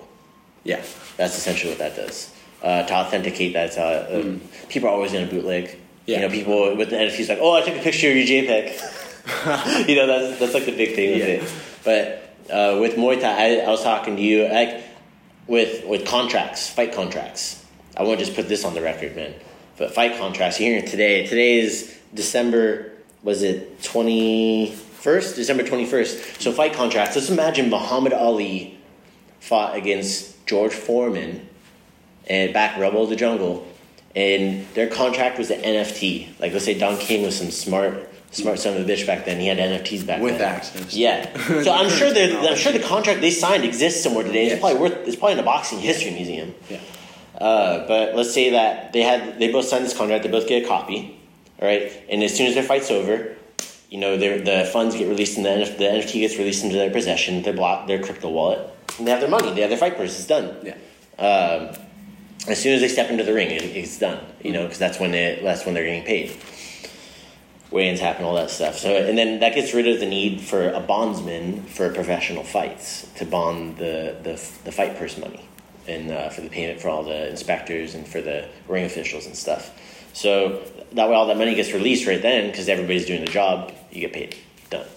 Yeah. 0.63 0.81
That's 1.17 1.37
essentially 1.37 1.71
what 1.73 1.79
that 1.79 1.95
does. 1.97 2.31
Uh, 2.63 2.81
to 2.87 2.93
authenticate 2.93 3.53
that, 3.53 3.77
uh, 3.77 4.19
um, 4.19 4.41
people 4.67 4.89
are 4.89 4.91
always 4.91 5.11
going 5.11 5.27
to 5.27 5.33
bootleg. 5.33 5.77
Yeah. 6.07 6.21
You 6.21 6.21
know, 6.23 6.29
people 6.33 6.75
with 6.75 6.89
the 6.89 6.95
NFTs 6.95 7.29
like, 7.29 7.37
oh, 7.39 7.53
I 7.53 7.61
took 7.61 7.75
a 7.75 7.81
picture 7.83 8.09
of 8.09 8.15
your 8.17 8.25
JPEG. 8.25 9.87
you 9.87 9.95
know, 9.95 10.07
that's 10.07 10.39
that's 10.39 10.53
like 10.55 10.65
the 10.65 10.71
big 10.75 10.95
thing 10.95 11.11
with 11.11 11.19
Yeah. 11.19 11.35
it. 11.35 11.53
But 11.83 12.51
uh, 12.51 12.79
with 12.79 12.95
Muay 12.95 13.19
Thai, 13.21 13.59
I, 13.59 13.65
I 13.65 13.69
was 13.69 13.83
talking 13.83 14.15
to 14.15 14.21
you 14.21 14.47
like 14.49 14.83
with 15.47 15.85
with 15.85 16.07
contracts, 16.07 16.69
fight 16.69 16.93
contracts. 16.93 17.63
I 17.95 18.03
want 18.03 18.19
to 18.19 18.25
just 18.25 18.35
put 18.35 18.47
this 18.47 18.63
on 18.65 18.73
the 18.73 18.81
record, 18.81 19.15
man. 19.15 19.33
But 19.77 19.93
fight 19.93 20.17
contracts. 20.17 20.59
You're 20.59 20.71
hearing 20.71 20.85
today. 20.89 21.27
Today 21.27 21.59
is 21.59 21.95
December. 22.13 22.91
Was 23.23 23.43
it 23.43 23.83
twenty 23.83 24.71
first? 24.71 25.35
December 25.35 25.63
twenty 25.63 25.85
first. 25.85 26.41
So 26.41 26.51
fight 26.51 26.73
contracts. 26.73 27.15
Let's 27.15 27.29
imagine 27.29 27.69
Muhammad 27.69 28.13
Ali 28.13 28.79
fought 29.41 29.75
against 29.75 30.45
George 30.47 30.73
Foreman 30.73 31.46
and 32.27 32.53
back 32.53 32.77
Rumble 32.77 33.03
in 33.05 33.09
the 33.09 33.15
Jungle, 33.15 33.65
and 34.15 34.65
their 34.73 34.87
contract 34.87 35.37
was 35.37 35.47
the 35.49 35.55
NFT. 35.55 36.39
Like 36.39 36.53
let's 36.53 36.65
say 36.65 36.77
Don 36.77 36.97
King 36.97 37.23
was 37.23 37.37
some 37.37 37.51
smart, 37.51 38.09
smart 38.31 38.59
son 38.59 38.75
of 38.77 38.87
a 38.87 38.91
bitch 38.91 39.05
back 39.07 39.25
then. 39.25 39.39
He 39.39 39.47
had 39.47 39.57
NFTs 39.57 40.05
back 40.05 40.21
With 40.21 40.37
then. 40.39 40.55
access. 40.55 40.93
Yeah. 40.95 41.25
So 41.63 41.71
I'm 41.71 41.89
sure 41.89 42.07
I'm 42.09 42.55
sure 42.55 42.71
the 42.71 42.79
contract 42.83 43.21
they 43.21 43.31
signed 43.31 43.63
exists 43.63 44.03
somewhere 44.03 44.23
today. 44.23 44.45
It's 44.45 44.51
Yes. 44.53 44.59
probably 44.59 44.79
worth. 44.79 45.07
It's 45.07 45.15
probably 45.15 45.33
in 45.33 45.39
a 45.39 45.43
boxing 45.43 45.79
history 45.79 46.11
museum. 46.11 46.53
Yeah. 46.69 46.79
Uh, 47.37 47.87
but 47.87 48.15
let's 48.15 48.33
say 48.33 48.49
that 48.51 48.93
they 48.93 49.01
had 49.01 49.39
they 49.39 49.51
both 49.51 49.65
signed 49.65 49.85
this 49.85 49.95
contract. 49.95 50.23
They 50.23 50.29
both 50.31 50.47
get 50.47 50.63
a 50.63 50.67
copy, 50.67 51.19
all 51.61 51.67
right. 51.67 51.91
And 52.09 52.23
as 52.23 52.35
soon 52.35 52.47
as 52.47 52.55
their 52.55 52.63
fight's 52.63 52.89
over, 52.89 53.35
you 53.91 53.99
know, 53.99 54.17
their 54.17 54.41
the 54.41 54.67
funds 54.73 54.95
get 54.95 55.07
released 55.07 55.37
and 55.37 55.45
the, 55.45 55.49
NF, 55.49 55.77
the 55.77 55.83
NFT 55.83 56.13
gets 56.13 56.37
released 56.37 56.63
into 56.63 56.75
their 56.75 56.89
possession, 56.89 57.43
their 57.43 57.53
block, 57.53 57.85
their 57.87 58.01
crypto 58.01 58.29
wallet, 58.31 58.59
and 58.97 59.05
they 59.05 59.11
have 59.11 59.21
their 59.21 59.29
money. 59.29 59.53
They 59.53 59.61
have 59.61 59.69
their 59.69 59.77
fight 59.77 59.95
purse. 59.97 60.17
It's 60.17 60.25
done. 60.27 60.57
Yeah. 60.63 60.73
Um, 61.23 61.75
as 62.47 62.61
soon 62.61 62.73
as 62.73 62.81
they 62.81 62.87
step 62.87 63.09
into 63.09 63.23
the 63.23 63.33
ring, 63.33 63.51
it, 63.51 63.63
it's 63.63 63.97
done. 63.99 64.23
You 64.43 64.53
know, 64.53 64.63
because 64.63 64.79
that's 64.79 64.99
when 64.99 65.13
it, 65.13 65.43
that's 65.43 65.65
when 65.65 65.73
they're 65.73 65.85
getting 65.85 66.03
paid. 66.03 66.37
Weigh-ins 67.69 67.99
happen, 67.99 68.23
all 68.23 68.35
that 68.35 68.49
stuff. 68.49 68.77
So, 68.77 68.95
and 68.95 69.17
then 69.17 69.41
that 69.41 69.53
gets 69.53 69.73
rid 69.73 69.87
of 69.87 69.99
the 69.99 70.05
need 70.05 70.39
for 70.39 70.69
a 70.69 70.79
bondsman 70.79 71.63
for 71.63 71.93
professional 71.93 72.43
fights 72.43 73.07
to 73.15 73.25
bond 73.25 73.77
the 73.77 74.15
the, 74.23 74.41
the 74.63 74.71
fight 74.71 74.97
purse 74.97 75.17
money, 75.17 75.47
and 75.87 76.11
uh, 76.11 76.29
for 76.29 76.41
the 76.41 76.49
payment 76.49 76.79
for 76.79 76.89
all 76.89 77.03
the 77.03 77.29
inspectors 77.29 77.93
and 77.93 78.07
for 78.07 78.21
the 78.21 78.47
ring 78.69 78.85
officials 78.85 79.25
and 79.25 79.35
stuff. 79.35 79.77
So 80.13 80.63
that 80.93 81.09
way, 81.09 81.15
all 81.15 81.27
that 81.27 81.37
money 81.37 81.55
gets 81.55 81.73
released 81.73 82.07
right 82.07 82.21
then 82.21 82.49
because 82.49 82.69
everybody's 82.69 83.05
doing 83.05 83.21
the 83.23 83.31
job. 83.31 83.73
You 83.91 84.01
get 84.01 84.13
paid. 84.13 84.35
Done. 84.69 84.87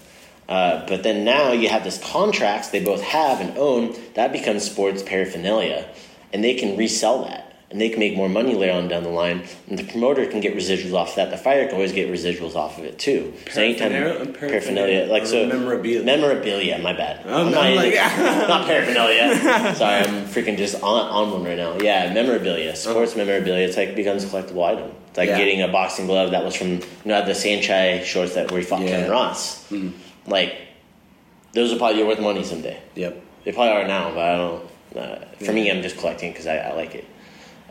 Uh, 0.49 0.87
but 0.87 1.03
then 1.03 1.25
now 1.25 1.53
you 1.53 1.69
have 1.69 1.85
this 1.85 1.99
contracts 1.99 2.69
they 2.69 2.83
both 2.83 3.03
have 3.03 3.41
and 3.41 3.57
own 3.59 3.95
that 4.15 4.33
becomes 4.33 4.65
sports 4.65 5.03
paraphernalia, 5.03 5.89
and 6.33 6.43
they 6.45 6.55
can 6.55 6.77
resell 6.77 7.25
that 7.25 7.47
and 7.71 7.81
they 7.81 7.89
can 7.89 8.01
make 8.01 8.17
more 8.17 8.29
money 8.29 8.53
later 8.57 8.73
on 8.73 8.89
down 8.89 9.05
the 9.05 9.09
line. 9.09 9.45
And 9.69 9.79
the 9.79 9.85
promoter 9.85 10.27
can 10.27 10.41
get 10.41 10.57
residuals 10.57 10.93
off 10.93 11.11
of 11.11 11.17
that. 11.17 11.31
The 11.31 11.37
fighter 11.37 11.67
can 11.67 11.75
always 11.77 11.93
get 11.93 12.11
residuals 12.11 12.57
off 12.57 12.79
of 12.79 12.85
it 12.85 12.99
too. 12.99 13.33
So 13.53 13.63
anytime 13.63 13.93
Paraphernalia? 13.93 14.33
paraphernalia, 14.39 15.05
like 15.07 15.25
so 15.25 15.47
memorabilia. 15.47 16.03
memorabilia. 16.05 16.79
My 16.81 16.93
bad. 16.95 17.23
Oh, 17.27 17.47
I'm 17.47 17.53
not, 17.53 17.71
like- 17.75 17.95
not 18.49 18.67
paraphernalia. 18.67 19.75
Sorry, 19.77 20.01
I'm 20.05 20.25
freaking 20.27 20.57
just 20.57 20.83
on, 20.83 20.83
on 20.83 21.31
one 21.31 21.45
right 21.45 21.57
now. 21.57 21.79
Yeah, 21.79 22.13
memorabilia, 22.13 22.75
sports 22.75 23.15
memorabilia. 23.15 23.69
It's 23.69 23.77
like 23.77 23.95
becomes 23.95 24.25
a 24.25 24.27
collectible 24.27 24.65
item. 24.65 24.91
It's 25.11 25.19
like 25.19 25.29
Yeah. 25.29 25.39
getting 25.39 25.63
a 25.63 25.69
boxing 25.69 26.07
glove 26.07 26.33
that 26.33 26.43
was 26.45 26.57
from 26.57 26.71
you 26.71 26.81
know 27.05 27.25
the 27.25 27.33
Saenchai 27.33 28.03
shorts 28.05 28.35
that 28.35 28.51
where 28.51 28.59
he 28.61 28.67
fought 28.67 28.81
Yeah. 28.83 29.03
Ken 29.03 29.11
Ross. 29.11 29.73
Like 30.27 30.57
those 31.53 31.71
will 31.71 31.79
probably 31.79 32.03
worth 32.03 32.21
money 32.21 32.43
someday. 32.43 32.81
Yep. 32.97 33.23
They 33.45 33.53
probably 33.53 33.73
are 33.83 33.87
now, 33.89 34.11
but 34.13 34.25
I 34.25 34.37
don't. 34.37 34.71
Uh, 34.95 35.25
for 35.45 35.53
me, 35.53 35.71
I'm 35.71 35.83
just 35.83 35.99
collecting 35.99 36.33
because 36.33 36.47
I, 36.47 36.57
I 36.57 36.73
like 36.75 36.95
it. 36.95 37.07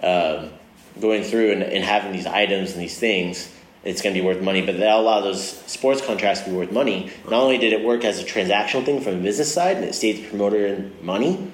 Um, 0.03 0.51
going 0.99 1.23
through 1.23 1.51
and, 1.51 1.63
and 1.63 1.83
having 1.83 2.11
these 2.11 2.25
items 2.25 2.73
and 2.73 2.81
these 2.81 2.97
things, 2.97 3.53
it's 3.83 4.01
going 4.01 4.13
to 4.13 4.21
be 4.21 4.25
worth 4.25 4.41
money. 4.41 4.65
But 4.65 4.77
that 4.77 4.91
a 4.91 4.99
lot 4.99 5.19
of 5.19 5.23
those 5.25 5.49
sports 5.49 6.05
contracts 6.05 6.41
be 6.41 6.51
worth 6.51 6.71
money. 6.71 7.11
Not 7.25 7.41
only 7.43 7.57
did 7.57 7.73
it 7.73 7.83
work 7.83 8.03
as 8.03 8.19
a 8.21 8.25
transactional 8.25 8.85
thing 8.85 9.01
from 9.01 9.17
the 9.17 9.23
business 9.23 9.53
side, 9.53 9.77
and 9.77 9.85
it 9.85 9.95
saves 9.95 10.21
the 10.21 10.27
promoter 10.27 10.89
money, 11.01 11.51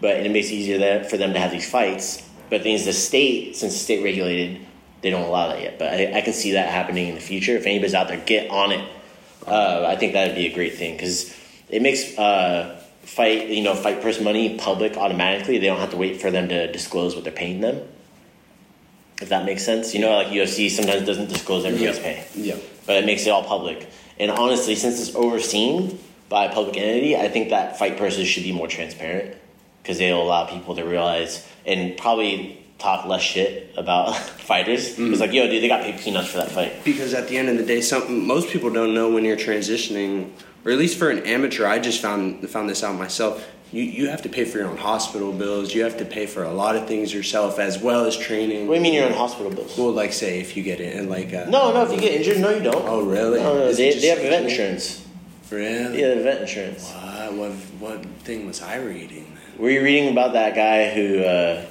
but 0.00 0.16
it 0.16 0.30
makes 0.30 0.48
it 0.48 0.54
easier 0.54 1.04
for 1.04 1.16
them 1.16 1.32
to 1.32 1.38
have 1.38 1.50
these 1.50 1.68
fights. 1.68 2.22
But 2.50 2.62
things 2.62 2.84
the 2.84 2.92
state, 2.92 3.56
since 3.56 3.74
it's 3.74 3.82
state 3.82 4.02
regulated, 4.02 4.60
they 5.02 5.10
don't 5.10 5.24
allow 5.24 5.48
that 5.48 5.60
yet. 5.60 5.78
But 5.78 5.92
I, 5.92 6.18
I 6.18 6.20
can 6.22 6.32
see 6.32 6.52
that 6.52 6.70
happening 6.70 7.08
in 7.08 7.14
the 7.14 7.20
future. 7.20 7.56
If 7.56 7.66
anybody's 7.66 7.94
out 7.94 8.08
there, 8.08 8.18
get 8.18 8.50
on 8.50 8.72
it. 8.72 8.88
Uh, 9.46 9.84
I 9.86 9.96
think 9.96 10.12
that 10.14 10.28
would 10.28 10.36
be 10.36 10.46
a 10.46 10.54
great 10.54 10.76
thing 10.76 10.94
because 10.94 11.34
it 11.68 11.82
makes 11.82 12.18
uh, 12.18 12.82
fight 13.08 13.48
you 13.48 13.62
know 13.62 13.74
fight 13.74 14.02
purse 14.02 14.20
money 14.20 14.58
public 14.58 14.96
automatically. 14.96 15.58
They 15.58 15.66
don't 15.66 15.80
have 15.80 15.90
to 15.90 15.96
wait 15.96 16.20
for 16.20 16.30
them 16.30 16.48
to 16.48 16.70
disclose 16.70 17.14
what 17.14 17.24
they're 17.24 17.32
paying 17.32 17.60
them. 17.60 17.80
If 19.20 19.30
that 19.30 19.44
makes 19.44 19.64
sense, 19.64 19.94
you 19.94 20.00
know, 20.00 20.12
like 20.16 20.28
UFC 20.28 20.70
sometimes 20.70 21.04
doesn't 21.04 21.28
disclose 21.28 21.64
everybody's 21.64 21.98
pay 21.98 22.24
Yeah. 22.36 22.56
but 22.86 22.96
it 22.96 23.04
makes 23.06 23.26
it 23.26 23.30
all 23.30 23.42
public. 23.42 23.88
And 24.20 24.30
honestly, 24.30 24.76
since 24.76 25.00
it's 25.00 25.14
overseen 25.16 25.98
by 26.28 26.44
a 26.44 26.52
public 26.52 26.76
entity, 26.76 27.16
I 27.16 27.28
think 27.28 27.50
that 27.50 27.78
fight 27.78 27.96
purses 27.96 28.28
should 28.28 28.44
be 28.44 28.52
more 28.52 28.68
transparent 28.68 29.34
because 29.82 29.98
they'll 29.98 30.22
allow 30.22 30.44
people 30.44 30.76
to 30.76 30.84
realize 30.84 31.44
and 31.66 31.96
probably 31.96 32.64
talk 32.78 33.06
less 33.06 33.22
shit 33.22 33.72
about 33.76 34.14
fighters. 34.50 34.94
Mm. 34.96 35.10
It's 35.10 35.20
like, 35.20 35.32
yo, 35.32 35.48
dude, 35.48 35.64
they 35.64 35.68
got 35.68 35.82
paid 35.82 35.98
peanuts 35.98 36.28
for 36.30 36.38
that 36.38 36.52
fight. 36.52 36.84
Because 36.84 37.12
at 37.12 37.26
the 37.26 37.36
end 37.38 37.48
of 37.48 37.56
the 37.58 37.64
day, 37.64 37.80
some 37.80 38.24
most 38.24 38.50
people 38.50 38.70
don't 38.70 38.94
know 38.94 39.10
when 39.10 39.24
you're 39.24 39.36
transitioning, 39.36 40.30
or 40.64 40.72
at 40.72 40.78
least 40.78 40.98
for 40.98 41.10
an 41.10 41.20
amateur. 41.26 41.66
I 41.66 41.78
just 41.78 42.00
found 42.00 42.48
found 42.48 42.68
this 42.68 42.82
out 42.82 42.96
myself. 42.96 43.46
You 43.72 43.82
you 43.82 44.08
have 44.08 44.22
to 44.22 44.28
pay 44.28 44.44
for 44.44 44.58
your 44.58 44.68
own 44.68 44.78
hospital 44.78 45.32
bills. 45.32 45.74
You 45.74 45.84
have 45.84 45.98
to 45.98 46.04
pay 46.04 46.26
for 46.26 46.42
a 46.42 46.52
lot 46.52 46.74
of 46.76 46.86
things 46.86 47.12
yourself, 47.12 47.58
as 47.58 47.78
well 47.78 48.06
as 48.06 48.16
training. 48.16 48.66
What 48.66 48.74
do 48.74 48.76
you 48.78 48.82
mean 48.82 48.94
you're 48.94 49.06
on 49.06 49.12
hospital 49.12 49.50
bills? 49.52 49.76
Well, 49.76 49.92
like 49.92 50.12
say 50.12 50.40
if 50.40 50.56
you 50.56 50.62
get 50.62 50.80
it 50.80 50.96
and 50.96 51.10
like 51.10 51.34
uh, 51.34 51.44
No, 51.48 51.72
no, 51.72 51.82
if 51.84 51.92
you 51.92 52.00
get 52.00 52.12
injured, 52.14 52.38
no, 52.38 52.50
you 52.50 52.62
don't. 52.62 52.84
Oh 52.86 53.02
really? 53.04 53.40
No, 53.40 53.54
no, 53.54 53.72
they, 53.72 53.92
they 53.92 54.06
have 54.08 54.18
event 54.20 54.46
insurance. 54.50 55.04
Really? 55.50 56.00
Yeah, 56.00 56.08
they 56.08 56.16
have 56.16 56.18
event 56.18 56.40
insurance. 56.42 56.90
What, 56.92 57.34
what 57.34 57.52
what 57.80 58.04
thing 58.24 58.46
was 58.46 58.62
I 58.62 58.76
reading? 58.76 59.36
Were 59.58 59.70
you 59.70 59.82
reading 59.82 60.12
about 60.12 60.32
that 60.32 60.54
guy 60.54 60.88
who 60.90 61.22
uh, 61.22 61.66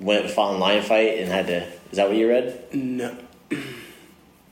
went 0.00 0.30
fought 0.30 0.54
in 0.54 0.60
lion 0.60 0.82
fight 0.84 1.18
and 1.18 1.30
had 1.30 1.46
to? 1.48 1.64
Is 1.90 1.96
that 1.96 2.08
what 2.08 2.16
you 2.16 2.28
read? 2.28 2.72
No. 2.72 3.16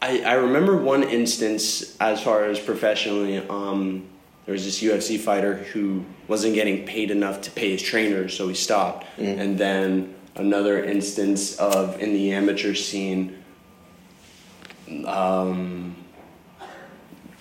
I, 0.03 0.21
I 0.23 0.33
remember 0.35 0.77
one 0.77 1.03
instance 1.03 1.97
as 2.01 2.23
far 2.23 2.45
as 2.45 2.59
professionally, 2.59 3.39
um, 3.49 4.07
there 4.47 4.53
was 4.55 4.65
this 4.65 4.81
UFC 4.83 5.19
fighter 5.19 5.57
who 5.57 6.05
wasn't 6.27 6.55
getting 6.55 6.87
paid 6.87 7.11
enough 7.11 7.43
to 7.43 7.51
pay 7.51 7.71
his 7.73 7.83
trainer, 7.83 8.29
so 8.29 8.49
he 8.49 8.55
stopped. 8.55 9.07
And 9.19 9.59
then 9.59 10.15
another 10.37 10.83
instance 10.83 11.57
of 11.59 12.01
in 12.01 12.13
the 12.15 12.33
amateur 12.33 12.75
scene, 12.75 13.37
um, 15.07 15.95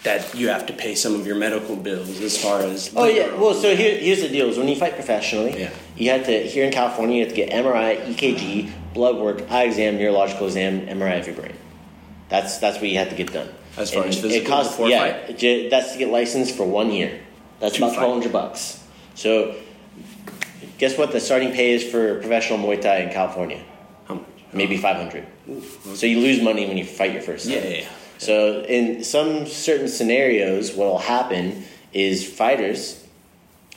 that 0.03 0.33
you 0.33 0.47
have 0.49 0.65
to 0.67 0.73
pay 0.73 0.95
some 0.95 1.13
of 1.15 1.25
your 1.27 1.35
medical 1.35 1.75
bills 1.75 2.21
as 2.21 2.41
far 2.41 2.61
as. 2.61 2.91
Oh 2.95 3.05
yeah. 3.05 3.33
Well, 3.35 3.53
so 3.53 3.75
here, 3.75 3.97
here's 3.97 4.21
the 4.21 4.29
deal: 4.29 4.47
is 4.49 4.57
when 4.57 4.67
you 4.67 4.75
fight 4.75 4.93
professionally, 4.95 5.59
Yeah. 5.59 5.71
you 5.97 6.09
have 6.11 6.25
to 6.25 6.43
here 6.47 6.63
in 6.65 6.71
California, 6.71 7.17
you 7.17 7.23
have 7.25 7.33
to 7.33 7.35
get 7.35 7.49
MRI, 7.51 8.05
EKG, 8.13 8.71
blood 8.93 9.17
work, 9.17 9.49
eye 9.51 9.63
exam, 9.63 9.97
neurological 9.97 10.45
exam, 10.47 10.87
MRI 10.87 11.19
of 11.19 11.27
your 11.27 11.35
brain. 11.35 11.53
That's 12.29 12.57
that's 12.59 12.77
what 12.79 12.89
you 12.89 12.98
have 12.98 13.09
to 13.09 13.15
get 13.15 13.33
done. 13.33 13.50
As 13.77 13.91
far 13.91 14.03
And 14.03 14.09
as 14.09 14.19
physical 14.21 14.45
it 14.45 14.48
costs, 14.48 14.71
before 14.74 14.89
yeah, 14.89 15.25
fight? 15.27 15.69
that's 15.69 15.93
to 15.93 15.98
get 15.98 16.09
licensed 16.09 16.55
for 16.55 16.65
one 16.65 16.91
year. 16.91 17.19
That's 17.59 17.77
about 17.77 17.95
twelve 17.95 18.13
hundred 18.13 18.31
bucks. 18.31 18.83
So, 19.15 19.55
guess 20.77 20.98
what? 20.98 21.12
The 21.12 21.19
starting 21.19 21.51
pay 21.51 21.74
is 21.74 21.83
for 21.83 22.19
professional 22.19 22.59
Muay 22.59 22.81
Thai 22.81 22.98
in 23.00 23.09
California, 23.13 23.63
How 24.07 24.15
much? 24.15 24.25
maybe 24.53 24.77
five 24.77 24.98
hundred. 24.98 25.25
So 25.95 26.05
you 26.05 26.19
lose 26.19 26.41
money 26.41 26.67
when 26.67 26.77
you 26.77 26.86
fight 26.86 27.13
your 27.13 27.21
first. 27.21 27.45
Yeah, 27.48 27.62
time. 27.62 27.71
yeah, 27.71 27.77
yeah. 27.79 27.89
So 28.19 28.62
in 28.63 29.03
some 29.03 29.45
certain 29.48 29.88
scenarios, 29.88 30.74
what 30.74 30.88
will 30.88 30.98
happen 31.00 31.63
is 31.93 32.27
fighters 32.27 33.05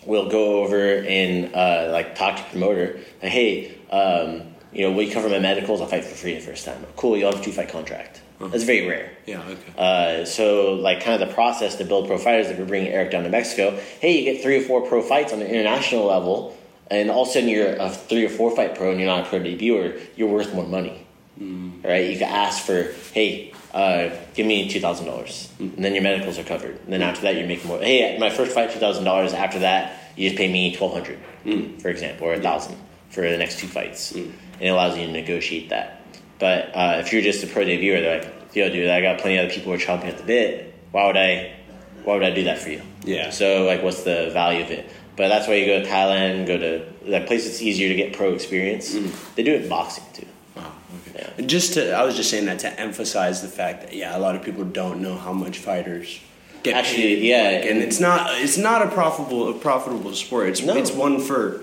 will 0.05 0.29
go 0.29 0.63
over 0.65 0.99
and 0.99 1.55
uh, 1.55 1.91
like 1.93 2.17
talk 2.17 2.37
to 2.37 2.43
a 2.43 2.51
promoter, 2.51 2.99
like, 3.23 3.31
hey, 3.31 3.79
um, 3.91 4.43
you 4.73 4.83
know, 4.83 4.91
will 4.93 5.05
you 5.05 5.13
cover 5.13 5.29
my 5.29 5.39
medicals? 5.39 5.81
I'll 5.81 5.87
fight 5.87 6.05
for 6.05 6.15
free 6.15 6.35
the 6.35 6.41
first 6.41 6.65
time. 6.65 6.85
Cool, 6.97 7.17
you'll 7.17 7.31
have 7.31 7.41
a 7.41 7.45
two 7.45 7.53
fight 7.53 7.69
contract. 7.69 8.21
Uh-huh. 8.43 8.51
That's 8.51 8.65
very 8.65 8.89
rare. 8.89 9.13
Yeah, 9.25 9.41
okay. 9.47 9.73
Uh, 9.79 10.25
so, 10.25 10.75
like, 10.75 11.01
kind 11.05 11.23
of 11.23 11.29
the 11.29 11.33
process 11.33 11.77
to 11.77 11.85
build 11.85 12.09
pro 12.09 12.19
fighters, 12.19 12.49
like 12.49 12.59
we're 12.59 12.65
bringing 12.65 12.93
Eric 12.93 13.13
down 13.13 13.23
to 13.23 13.31
Mexico. 13.31 13.79
Hey, 14.01 14.19
you 14.19 14.25
get 14.25 14.43
three 14.43 14.59
or 14.59 14.63
four 14.63 14.81
pro 14.81 15.01
fights 15.01 15.33
on 15.33 15.41
an 15.41 15.47
international 15.47 16.07
level, 16.07 16.59
and 16.91 17.09
all 17.09 17.23
of 17.23 17.29
a 17.29 17.31
sudden 17.31 17.49
you're 17.49 17.77
a 17.77 17.89
three 17.89 18.25
or 18.25 18.29
four 18.29 18.55
fight 18.55 18.75
pro, 18.75 18.91
and 18.91 18.99
you're 18.99 19.09
not 19.09 19.27
a 19.27 19.29
pro 19.29 19.39
debuter. 19.39 20.01
You're 20.17 20.29
worth 20.29 20.53
more 20.53 20.67
money, 20.67 21.07
mm. 21.41 21.85
right? 21.85 22.11
You 22.11 22.19
can 22.19 22.29
ask 22.29 22.65
for, 22.65 22.93
hey, 23.13 23.55
uh, 23.73 24.11
give 24.35 24.45
me 24.45 24.69
two 24.69 24.81
thousand 24.81 25.07
dollars, 25.07 25.49
mm. 25.61 25.77
and 25.77 25.85
then 25.85 25.95
your 25.95 26.03
medicals 26.03 26.37
are 26.37 26.45
covered. 26.45 26.79
And 26.81 26.93
then 26.93 27.03
after 27.03 27.23
that, 27.23 27.37
you 27.37 27.47
make 27.47 27.65
more. 27.65 27.79
Hey, 27.79 28.19
my 28.19 28.29
first 28.29 28.53
fight 28.53 28.73
two 28.73 28.81
thousand 28.81 29.05
dollars. 29.05 29.33
After 29.33 29.61
that, 29.61 30.13
you 30.17 30.29
just 30.29 30.37
pay 30.37 30.53
me 30.53 30.75
twelve 30.75 30.93
hundred, 30.93 31.21
mm. 31.47 31.81
for 31.81 31.89
example, 31.89 32.27
or 32.27 32.35
a 32.35 32.41
thousand 32.41 32.77
for 33.11 33.23
the 33.23 33.39
next 33.39 33.61
two 33.61 33.69
fights, 33.69 34.13
and 34.13 34.35
it 34.61 34.69
allows 34.69 34.99
you 34.99 35.07
to 35.07 35.13
negotiate 35.13 35.71
that. 35.71 36.02
But 36.43 36.75
uh, 36.75 36.97
if 36.99 37.13
you're 37.13 37.23
just 37.23 37.45
a 37.45 37.47
pro 37.47 37.63
debuter, 37.65 38.01
they're 38.01 38.19
like, 38.25 38.53
yo, 38.53 38.69
dude, 38.69 38.91
I 38.91 39.01
got 39.01 39.21
plenty 39.21 39.37
of 39.39 39.45
other 39.45 39.55
people 39.55 39.71
who 39.71 39.79
are 39.79 39.81
chomping 39.81 40.07
at 40.07 40.19
the 40.19 40.25
bit. 40.25 40.75
Why 40.91 41.07
would 41.07 41.17
I? 41.17 41.55
Why 42.03 42.15
would 42.15 42.25
I 42.25 42.31
do 42.35 42.43
that 42.45 42.59
for 42.59 42.71
you? 42.71 42.83
Yeah. 43.05 43.31
So 43.31 43.63
like, 43.65 43.85
what's 43.85 44.03
the 44.03 44.31
value 44.33 44.65
of 44.65 44.73
it? 44.73 44.91
But 45.15 45.29
that's 45.29 45.47
why 45.47 45.55
you 45.55 45.67
go 45.67 45.81
to 45.81 45.87
Thailand, 45.89 46.49
go 46.49 46.59
to 46.59 46.85
that 47.11 47.29
place. 47.29 47.47
It's 47.47 47.63
easier 47.63 47.89
to 47.91 47.95
get 47.95 48.13
pro 48.13 48.33
experience. 48.33 48.93
They 49.37 49.45
do 49.45 49.53
it 49.55 49.63
in 49.63 49.69
boxing 49.69 50.03
too. 50.13 50.27
Oh, 50.57 50.75
okay. 51.11 51.31
Yeah. 51.39 51.47
Just 51.47 51.75
to, 51.75 51.93
I 51.93 52.03
was 52.05 52.17
just 52.17 52.29
saying 52.29 52.47
that 52.47 52.59
to 52.61 52.81
emphasize 52.81 53.41
the 53.41 53.47
fact 53.47 53.83
that 53.83 53.95
yeah, 53.95 54.17
a 54.17 54.19
lot 54.19 54.35
of 54.35 54.43
people 54.43 54.65
don't 54.65 55.01
know 55.01 55.17
how 55.17 55.33
much 55.33 55.59
fighters 55.59 56.19
get 56.65 56.75
Actually, 56.75 57.03
paid. 57.03 57.23
yeah, 57.23 57.43
like, 57.61 57.71
and 57.71 57.79
it's 57.81 58.01
not 58.01 58.31
it's 58.41 58.59
not 58.59 58.83
a 58.85 58.89
profitable 58.89 59.49
a 59.49 59.55
profitable 59.55 60.13
sport. 60.13 60.49
It's 60.49 60.61
No. 60.61 60.75
it's 60.77 60.91
one 60.91 61.21
for, 61.21 61.63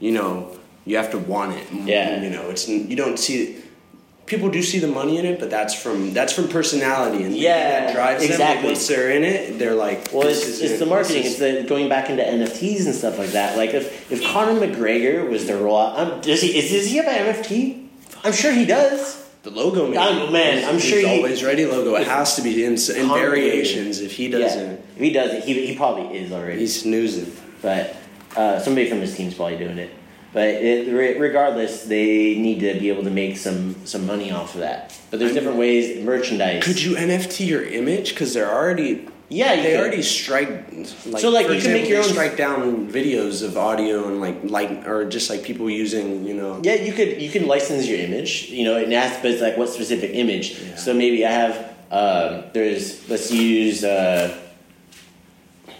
you 0.00 0.12
know, 0.12 0.54
you 0.84 0.98
have 0.98 1.10
to 1.12 1.18
want 1.18 1.52
it. 1.56 1.66
Yeah. 1.72 2.22
you 2.22 2.28
know, 2.28 2.50
it's 2.50 2.68
you 2.68 2.94
don't 2.94 3.18
see. 3.18 3.56
People 4.30 4.48
do 4.48 4.62
see 4.62 4.78
the 4.78 4.86
money 4.86 5.18
in 5.18 5.24
it, 5.26 5.40
but 5.40 5.50
that's 5.50 5.74
from 5.74 6.14
that's 6.14 6.32
from 6.32 6.46
personality 6.48 7.24
and 7.24 7.34
Yeah, 7.34 7.80
that 7.86 7.94
drives 7.94 8.22
them. 8.22 8.30
exactly. 8.30 8.56
Like, 8.68 8.74
once 8.76 8.86
they're 8.86 9.10
in 9.10 9.24
it, 9.24 9.58
they're 9.58 9.74
like, 9.74 10.08
Well, 10.12 10.28
it's, 10.28 10.46
it's 10.60 10.74
it. 10.74 10.78
the 10.78 10.86
marketing. 10.86 11.24
It's 11.24 11.38
the 11.40 11.64
going 11.68 11.88
back 11.88 12.08
into 12.10 12.22
NFTs 12.22 12.86
and 12.86 12.94
stuff 12.94 13.18
like 13.18 13.30
that. 13.30 13.56
Like 13.56 13.74
if 13.74 14.10
if 14.12 14.22
Conor 14.24 14.54
McGregor 14.64 15.28
was 15.28 15.46
to 15.46 15.56
roll 15.56 15.76
out, 15.78 15.98
um, 15.98 16.20
does 16.20 16.40
he 16.40 16.56
is, 16.56 16.70
does 16.70 16.86
he 16.86 16.98
have 16.98 17.06
an 17.06 17.34
NFT? 17.34 17.88
I'm 18.22 18.32
sure 18.32 18.52
he 18.52 18.64
does. 18.66 19.18
the 19.42 19.50
logo. 19.50 19.88
Man, 19.88 19.98
I'm- 19.98 20.32
man, 20.32 20.64
I'm 20.68 20.74
He's 20.74 20.84
sure 20.84 21.00
he- 21.00 21.06
always 21.16 21.42
ready 21.42 21.66
logo. 21.66 21.96
It 21.96 22.06
has 22.06 22.36
to 22.36 22.42
be 22.42 22.64
in, 22.64 22.74
in 22.74 23.08
variations. 23.08 24.00
If 24.00 24.12
he 24.12 24.28
doesn't, 24.28 24.70
Yeah, 24.70 24.76
if 24.96 25.00
he 25.00 25.10
doesn't, 25.12 25.42
he, 25.42 25.66
he 25.66 25.74
probably 25.76 26.18
is 26.18 26.30
already. 26.30 26.60
he's 26.60 26.82
snoozing. 26.82 27.32
but 27.62 27.96
uh, 28.36 28.60
somebody 28.60 28.88
from 28.88 29.00
his 29.00 29.16
team's 29.16 29.34
probably 29.34 29.58
doing 29.58 29.78
it. 29.78 29.90
But 30.32 30.48
it, 30.48 31.18
regardless, 31.18 31.84
they 31.84 32.36
need 32.38 32.60
to 32.60 32.78
be 32.78 32.88
able 32.88 33.02
to 33.04 33.10
make 33.10 33.36
some 33.36 33.74
some 33.84 34.06
money 34.06 34.30
off 34.30 34.54
of 34.54 34.60
that. 34.60 34.96
But 35.10 35.18
there's 35.18 35.32
different 35.34 35.58
ways 35.58 36.04
merchandise. 36.04 36.62
Could 36.62 36.80
you 36.80 36.94
NFT 36.94 37.46
your 37.48 37.64
image? 37.64 38.10
Because 38.10 38.32
they're 38.32 38.48
already 38.52 39.08
Yeah, 39.28 39.56
they 39.56 39.72
could. 39.72 39.80
already 39.80 40.02
strike. 40.02 40.50
Like, 41.06 41.20
So, 41.22 41.30
like, 41.30 41.48
you 41.48 41.60
can 41.60 41.72
make 41.72 41.88
your 41.88 41.98
own- 41.98 42.04
strike 42.08 42.36
down 42.36 42.88
videos 42.92 43.42
of 43.42 43.56
audio 43.58 44.06
and 44.08 44.20
like 44.20 44.36
like 44.44 44.86
or 44.86 45.04
just 45.08 45.30
like 45.30 45.42
people 45.42 45.68
using 45.68 46.24
you 46.28 46.34
know. 46.34 46.60
Yeah, 46.62 46.74
you 46.86 46.92
could 46.92 47.20
you 47.20 47.28
can 47.30 47.48
license 47.48 47.88
your 47.88 47.98
image, 47.98 48.50
you 48.50 48.62
know, 48.64 48.76
and 48.76 48.94
ask, 48.94 49.22
but 49.22 49.32
it's 49.32 49.42
like 49.42 49.56
what 49.56 49.68
specific 49.68 50.12
image. 50.14 50.46
Yeah. 50.60 50.76
So 50.76 50.94
maybe 50.94 51.26
I 51.26 51.32
have 51.32 51.54
um, 51.90 52.44
there's 52.52 53.08
let's 53.10 53.32
use 53.32 53.82
uh, 53.82 54.32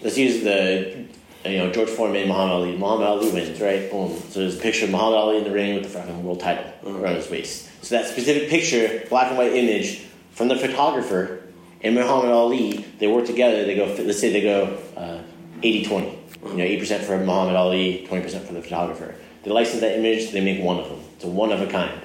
let's 0.03 0.17
use 0.17 0.43
the 0.43 1.05
you 1.45 1.57
know 1.57 1.71
George 1.71 1.89
Foreman, 1.89 2.27
Muhammad 2.27 2.53
Ali. 2.53 2.77
Muhammad 2.77 3.07
Ali 3.07 3.31
wins, 3.31 3.59
right? 3.59 3.89
Boom. 3.89 4.17
So 4.29 4.39
there's 4.39 4.57
a 4.57 4.61
picture 4.61 4.85
of 4.85 4.91
Muhammad 4.91 5.19
Ali 5.19 5.37
in 5.37 5.43
the 5.43 5.51
ring 5.51 5.73
with 5.75 5.83
the 5.83 5.89
fucking 5.89 6.23
world 6.23 6.39
title 6.39 6.71
around 6.85 7.15
his 7.15 7.29
waist. 7.29 7.69
So 7.83 7.95
that 7.95 8.07
specific 8.07 8.49
picture, 8.49 9.05
black 9.09 9.29
and 9.29 9.37
white 9.37 9.53
image 9.53 10.03
from 10.31 10.47
the 10.47 10.55
photographer 10.55 11.43
and 11.81 11.95
Muhammad 11.95 12.31
Ali, 12.31 12.85
they 12.99 13.07
work 13.07 13.25
together. 13.25 13.65
They 13.65 13.75
go. 13.75 13.85
Let's 13.85 14.19
say 14.19 14.31
they 14.31 14.41
go 14.41 14.77
uh, 14.95 15.21
80-20. 15.61 16.17
You 16.43 16.57
know, 16.57 16.63
eight 16.63 16.79
percent 16.79 17.03
for 17.03 17.17
Muhammad 17.17 17.55
Ali, 17.55 18.05
twenty 18.07 18.23
percent 18.23 18.45
for 18.45 18.53
the 18.53 18.61
photographer. 18.61 19.13
They 19.43 19.51
license 19.51 19.81
that 19.81 19.97
image. 19.97 20.31
They 20.31 20.41
make 20.41 20.63
one 20.63 20.79
of 20.79 20.89
them. 20.89 20.99
It's 21.15 21.23
a 21.23 21.27
one 21.27 21.51
of 21.51 21.61
a 21.61 21.67
kind. 21.67 22.01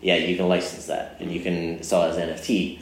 Yeah, 0.00 0.16
you 0.16 0.36
can 0.36 0.48
license 0.48 0.86
that, 0.86 1.16
and 1.20 1.30
you 1.30 1.40
can 1.40 1.82
sell 1.82 2.04
it 2.04 2.10
as 2.10 2.16
NFT. 2.16 2.80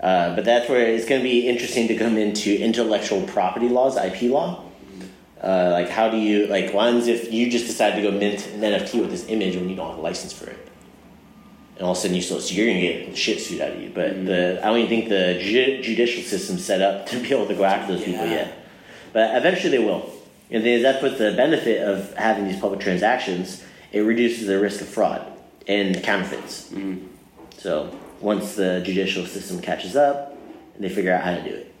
Uh, 0.00 0.34
but 0.34 0.44
that's 0.44 0.68
where 0.68 0.86
it's 0.86 1.06
going 1.06 1.22
to 1.22 1.28
be 1.28 1.48
interesting 1.48 1.88
to 1.88 1.96
come 1.96 2.16
into 2.18 2.56
intellectual 2.60 3.22
property 3.22 3.68
laws, 3.68 3.96
IP 3.96 4.22
law. 4.22 4.63
Uh, 5.44 5.70
like, 5.72 5.90
how 5.90 6.08
do 6.08 6.16
you 6.16 6.46
like? 6.46 6.72
Ones 6.72 7.06
if 7.06 7.30
you 7.30 7.50
just 7.50 7.66
decide 7.66 7.94
to 7.96 8.02
go 8.02 8.10
mint 8.10 8.46
an 8.46 8.60
NFT 8.62 8.98
with 9.00 9.10
this 9.10 9.28
image 9.28 9.56
when 9.56 9.68
you 9.68 9.76
don't 9.76 9.90
have 9.90 9.98
a 9.98 10.00
license 10.00 10.32
for 10.32 10.48
it, 10.48 10.68
and 11.76 11.84
all 11.84 11.92
of 11.92 11.98
a 11.98 12.00
sudden 12.00 12.16
you 12.16 12.22
still 12.22 12.40
so 12.40 12.54
you're 12.54 12.66
going 12.66 12.80
to 12.80 12.86
get 12.86 13.10
the 13.10 13.16
shit 13.16 13.40
sued 13.40 13.60
out 13.60 13.72
of 13.72 13.80
you. 13.82 13.90
But 13.94 14.24
the 14.24 14.60
I 14.62 14.68
don't 14.68 14.78
even 14.78 14.88
think 14.88 15.08
the 15.10 15.38
ju- 15.42 15.82
judicial 15.82 16.22
system's 16.22 16.64
set 16.64 16.80
up 16.80 17.06
to 17.08 17.20
be 17.20 17.30
able 17.34 17.46
to 17.48 17.54
go 17.54 17.64
after 17.64 17.92
those 17.92 18.04
people 18.04 18.26
yet. 18.26 18.56
But 19.12 19.36
eventually 19.36 19.76
they 19.76 19.84
will. 19.84 20.10
And 20.50 20.64
that's 20.64 21.02
what 21.02 21.18
the 21.18 21.32
benefit 21.32 21.86
of 21.86 22.14
having 22.14 22.46
these 22.46 22.58
public 22.58 22.80
transactions. 22.80 23.62
It 23.92 24.00
reduces 24.00 24.46
the 24.46 24.58
risk 24.58 24.80
of 24.80 24.88
fraud 24.88 25.30
and 25.68 26.02
counterfeits. 26.02 26.72
So 27.58 27.94
once 28.20 28.54
the 28.54 28.80
judicial 28.84 29.26
system 29.26 29.60
catches 29.60 29.94
up, 29.94 30.36
and 30.74 30.82
they 30.82 30.88
figure 30.88 31.12
out 31.12 31.22
how 31.22 31.34
to 31.34 31.42
do 31.42 31.54
it. 31.54 31.73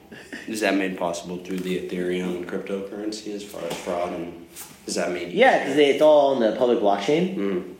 Is 0.46 0.60
that 0.60 0.74
made 0.74 0.98
possible 0.98 1.38
through 1.38 1.58
the 1.58 1.80
Ethereum 1.80 2.36
and 2.36 2.48
cryptocurrency 2.48 3.34
as 3.34 3.44
far 3.44 3.62
as 3.64 3.76
fraud 3.78 4.12
and 4.12 4.46
is 4.86 4.96
that 4.96 5.10
made? 5.12 5.32
Yeah, 5.32 5.60
because 5.60 5.76
it's 5.78 6.02
all 6.02 6.34
on 6.34 6.40
the 6.40 6.56
public 6.56 6.78
blockchain. 6.78 7.36
Mm. 7.36 7.74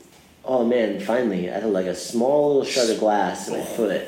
Oh 0.44 0.64
man, 0.64 1.00
finally, 1.00 1.50
I 1.50 1.54
had 1.54 1.64
like 1.64 1.86
a 1.86 1.94
small 1.94 2.48
little 2.48 2.64
shard 2.64 2.90
of 2.90 2.98
glass 2.98 3.48
in 3.48 3.58
my 3.58 3.64
foot. 3.64 4.06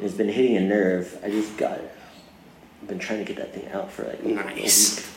It's 0.00 0.14
been 0.14 0.28
hitting 0.28 0.56
a 0.56 0.60
nerve. 0.60 1.18
I 1.22 1.30
just 1.30 1.56
got 1.56 1.78
it. 1.78 1.92
I've 2.82 2.88
been 2.88 2.98
trying 2.98 3.18
to 3.18 3.24
get 3.24 3.36
that 3.36 3.54
thing 3.54 3.70
out 3.72 3.90
for 3.92 4.04
like 4.04 4.24
Nice. 4.24 5.08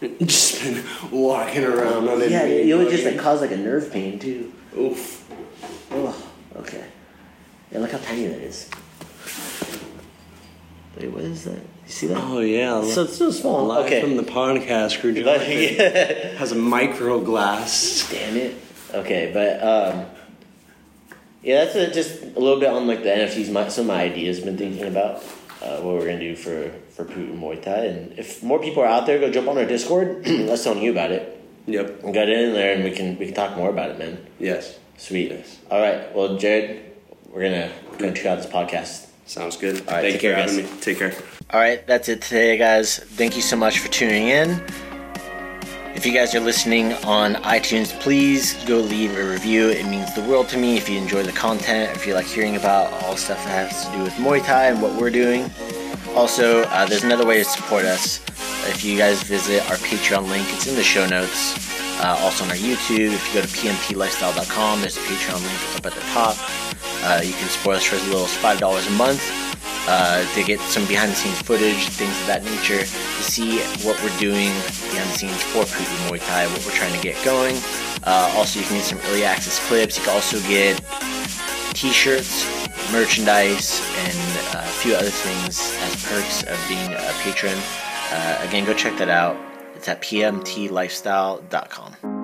Just 0.20 0.62
been 0.62 0.84
walking 1.10 1.64
around 1.64 2.08
on 2.08 2.22
it. 2.22 2.30
Yeah, 2.30 2.44
it 2.44 2.76
would 2.78 2.88
just 2.88 3.04
like 3.04 3.18
cause 3.18 3.40
like 3.40 3.50
a 3.50 3.56
nerve 3.56 3.92
pain 3.92 4.16
too. 4.20 4.52
Oof. 4.78 5.28
Oh, 5.90 6.30
okay. 6.54 6.84
Yeah, 7.72 7.80
look 7.80 7.90
how 7.90 7.98
tiny 7.98 8.28
that 8.28 8.40
is. 8.40 8.70
Wait, 10.98 11.12
what 11.12 11.22
is 11.22 11.44
that? 11.44 11.60
You 11.60 11.92
see 11.92 12.06
that? 12.08 12.18
Oh 12.18 12.40
yeah. 12.40 12.82
so 12.82 13.04
it's 13.04 13.16
so 13.16 13.30
small. 13.30 13.66
Live 13.66 13.86
okay. 13.86 14.00
from 14.00 14.16
the 14.16 14.24
podcast 14.24 15.00
crew. 15.00 15.12
Yeah. 15.18 16.36
Has 16.36 16.50
a 16.50 16.56
micro 16.56 17.20
glass. 17.20 18.08
Damn 18.10 18.36
it. 18.36 18.56
Okay, 18.92 19.30
but 19.32 19.62
um, 19.62 20.06
yeah, 21.42 21.64
that's 21.64 21.76
a, 21.76 21.92
just 21.92 22.22
a 22.22 22.40
little 22.40 22.58
bit 22.58 22.68
on 22.68 22.88
like 22.88 23.04
the 23.04 23.10
NFTs. 23.10 23.52
My, 23.52 23.68
some 23.68 23.82
of 23.82 23.88
my 23.88 24.02
ideas. 24.02 24.40
Been 24.40 24.58
thinking 24.58 24.88
about 24.88 25.22
uh, 25.62 25.80
what 25.80 25.94
we're 25.94 26.06
gonna 26.06 26.18
do 26.18 26.34
for 26.34 26.70
for 26.90 27.04
Putin 27.04 27.38
Muay 27.38 27.62
Thai, 27.62 27.84
and 27.84 28.18
if 28.18 28.42
more 28.42 28.58
people 28.58 28.82
are 28.82 28.86
out 28.86 29.06
there, 29.06 29.20
go 29.20 29.30
jump 29.30 29.46
on 29.46 29.56
our 29.56 29.66
Discord. 29.66 30.26
Let's 30.26 30.64
tell 30.64 30.76
you 30.76 30.90
about 30.90 31.12
it. 31.12 31.40
Yep. 31.66 32.02
And 32.02 32.14
get 32.14 32.28
in 32.28 32.54
there, 32.54 32.74
and 32.74 32.82
we 32.82 32.90
can 32.90 33.16
we 33.18 33.26
can 33.26 33.34
talk 33.34 33.56
more 33.56 33.70
about 33.70 33.90
it, 33.90 33.98
man. 33.98 34.26
Yes. 34.40 34.78
Sweet. 34.96 35.30
Yes. 35.30 35.58
All 35.70 35.80
right. 35.80 36.12
Well, 36.12 36.38
Jared, 36.38 36.82
we're 37.30 37.42
gonna 37.42 37.70
gonna 37.98 38.14
check 38.14 38.26
out 38.26 38.42
this 38.42 38.50
podcast. 38.50 39.07
Sounds 39.28 39.56
good. 39.56 39.80
All 39.86 39.94
right, 39.94 40.00
Thank 40.00 40.02
take 40.04 40.12
you 40.14 40.20
care, 40.20 40.34
for 40.34 40.40
having 40.40 40.64
guys. 40.64 40.74
me. 40.74 40.80
Take 40.80 40.98
care. 40.98 41.14
All 41.50 41.60
right, 41.60 41.86
that's 41.86 42.08
it 42.08 42.22
today, 42.22 42.56
guys. 42.56 42.98
Thank 42.98 43.36
you 43.36 43.42
so 43.42 43.56
much 43.56 43.78
for 43.78 43.88
tuning 43.88 44.28
in. 44.28 44.62
If 45.94 46.06
you 46.06 46.12
guys 46.12 46.34
are 46.34 46.40
listening 46.40 46.92
on 47.04 47.34
iTunes, 47.36 47.98
please 48.00 48.54
go 48.64 48.78
leave 48.78 49.16
a 49.16 49.24
review. 49.30 49.68
It 49.68 49.84
means 49.86 50.14
the 50.14 50.22
world 50.22 50.48
to 50.50 50.56
me 50.56 50.76
if 50.76 50.88
you 50.88 50.96
enjoy 50.96 51.24
the 51.24 51.32
content, 51.32 51.94
if 51.96 52.06
you 52.06 52.14
like 52.14 52.26
hearing 52.26 52.56
about 52.56 52.90
all 53.02 53.16
stuff 53.16 53.42
that 53.44 53.70
has 53.72 53.86
to 53.86 53.92
do 53.96 54.02
with 54.02 54.12
Muay 54.14 54.42
Thai 54.44 54.66
and 54.66 54.80
what 54.80 54.94
we're 54.98 55.10
doing. 55.10 55.50
Also, 56.14 56.62
uh, 56.64 56.86
there's 56.86 57.04
another 57.04 57.26
way 57.26 57.38
to 57.38 57.44
support 57.44 57.84
us. 57.84 58.20
If 58.68 58.84
you 58.84 58.96
guys 58.96 59.22
visit 59.24 59.60
our 59.70 59.76
Patreon 59.76 60.28
link, 60.30 60.46
it's 60.52 60.66
in 60.66 60.74
the 60.74 60.82
show 60.82 61.06
notes. 61.06 61.56
Uh, 62.00 62.16
also 62.20 62.44
on 62.44 62.50
our 62.50 62.56
YouTube, 62.56 63.12
if 63.12 63.34
you 63.34 63.40
go 63.40 63.46
to 63.46 63.48
pmtlifestyle.com, 63.48 64.80
there's 64.80 64.96
a 64.96 65.00
Patreon 65.00 65.42
link 65.42 65.76
up 65.76 65.86
at 65.86 65.92
the 65.94 66.00
top. 66.12 66.36
Uh, 67.08 67.22
you 67.24 67.32
can 67.32 67.48
support 67.48 67.76
us 67.76 67.84
for 67.84 67.96
as 67.96 68.04
little 68.08 68.24
as 68.24 68.36
$5 68.36 68.60
a 68.60 68.90
month 68.98 69.22
uh, 69.88 70.22
to 70.34 70.44
get 70.44 70.60
some 70.60 70.86
behind 70.86 71.10
the 71.10 71.16
scenes 71.16 71.40
footage, 71.40 71.88
things 71.88 72.20
of 72.20 72.26
that 72.26 72.44
nature, 72.44 72.80
to 72.80 73.22
see 73.22 73.60
what 73.80 73.98
we're 74.04 74.14
doing 74.18 74.52
behind 74.92 75.08
the 75.08 75.16
scenes 75.16 75.42
for 75.44 75.64
Putin 75.64 75.96
Muay 76.04 76.20
Thai, 76.20 76.46
what 76.48 76.62
we're 76.66 76.72
trying 76.72 76.92
to 76.92 77.00
get 77.00 77.16
going. 77.24 77.56
Uh, 78.04 78.30
also, 78.36 78.60
you 78.60 78.66
can 78.66 78.76
get 78.76 78.84
some 78.84 79.00
early 79.06 79.24
access 79.24 79.58
clips. 79.68 79.96
You 79.96 80.04
can 80.04 80.14
also 80.14 80.38
get 80.40 80.84
t 81.72 81.88
shirts, 81.88 82.44
merchandise, 82.92 83.80
and 84.04 84.18
uh, 84.54 84.60
a 84.60 84.76
few 84.84 84.92
other 84.92 85.08
things 85.08 85.72
as 85.80 85.96
perks 86.04 86.42
of 86.42 86.62
being 86.68 86.92
a 86.92 87.12
patron. 87.24 87.56
Uh, 88.12 88.36
again, 88.46 88.66
go 88.66 88.74
check 88.74 88.98
that 88.98 89.08
out. 89.08 89.34
It's 89.74 89.88
at 89.88 90.02
pmtlifestyle.com. 90.02 92.17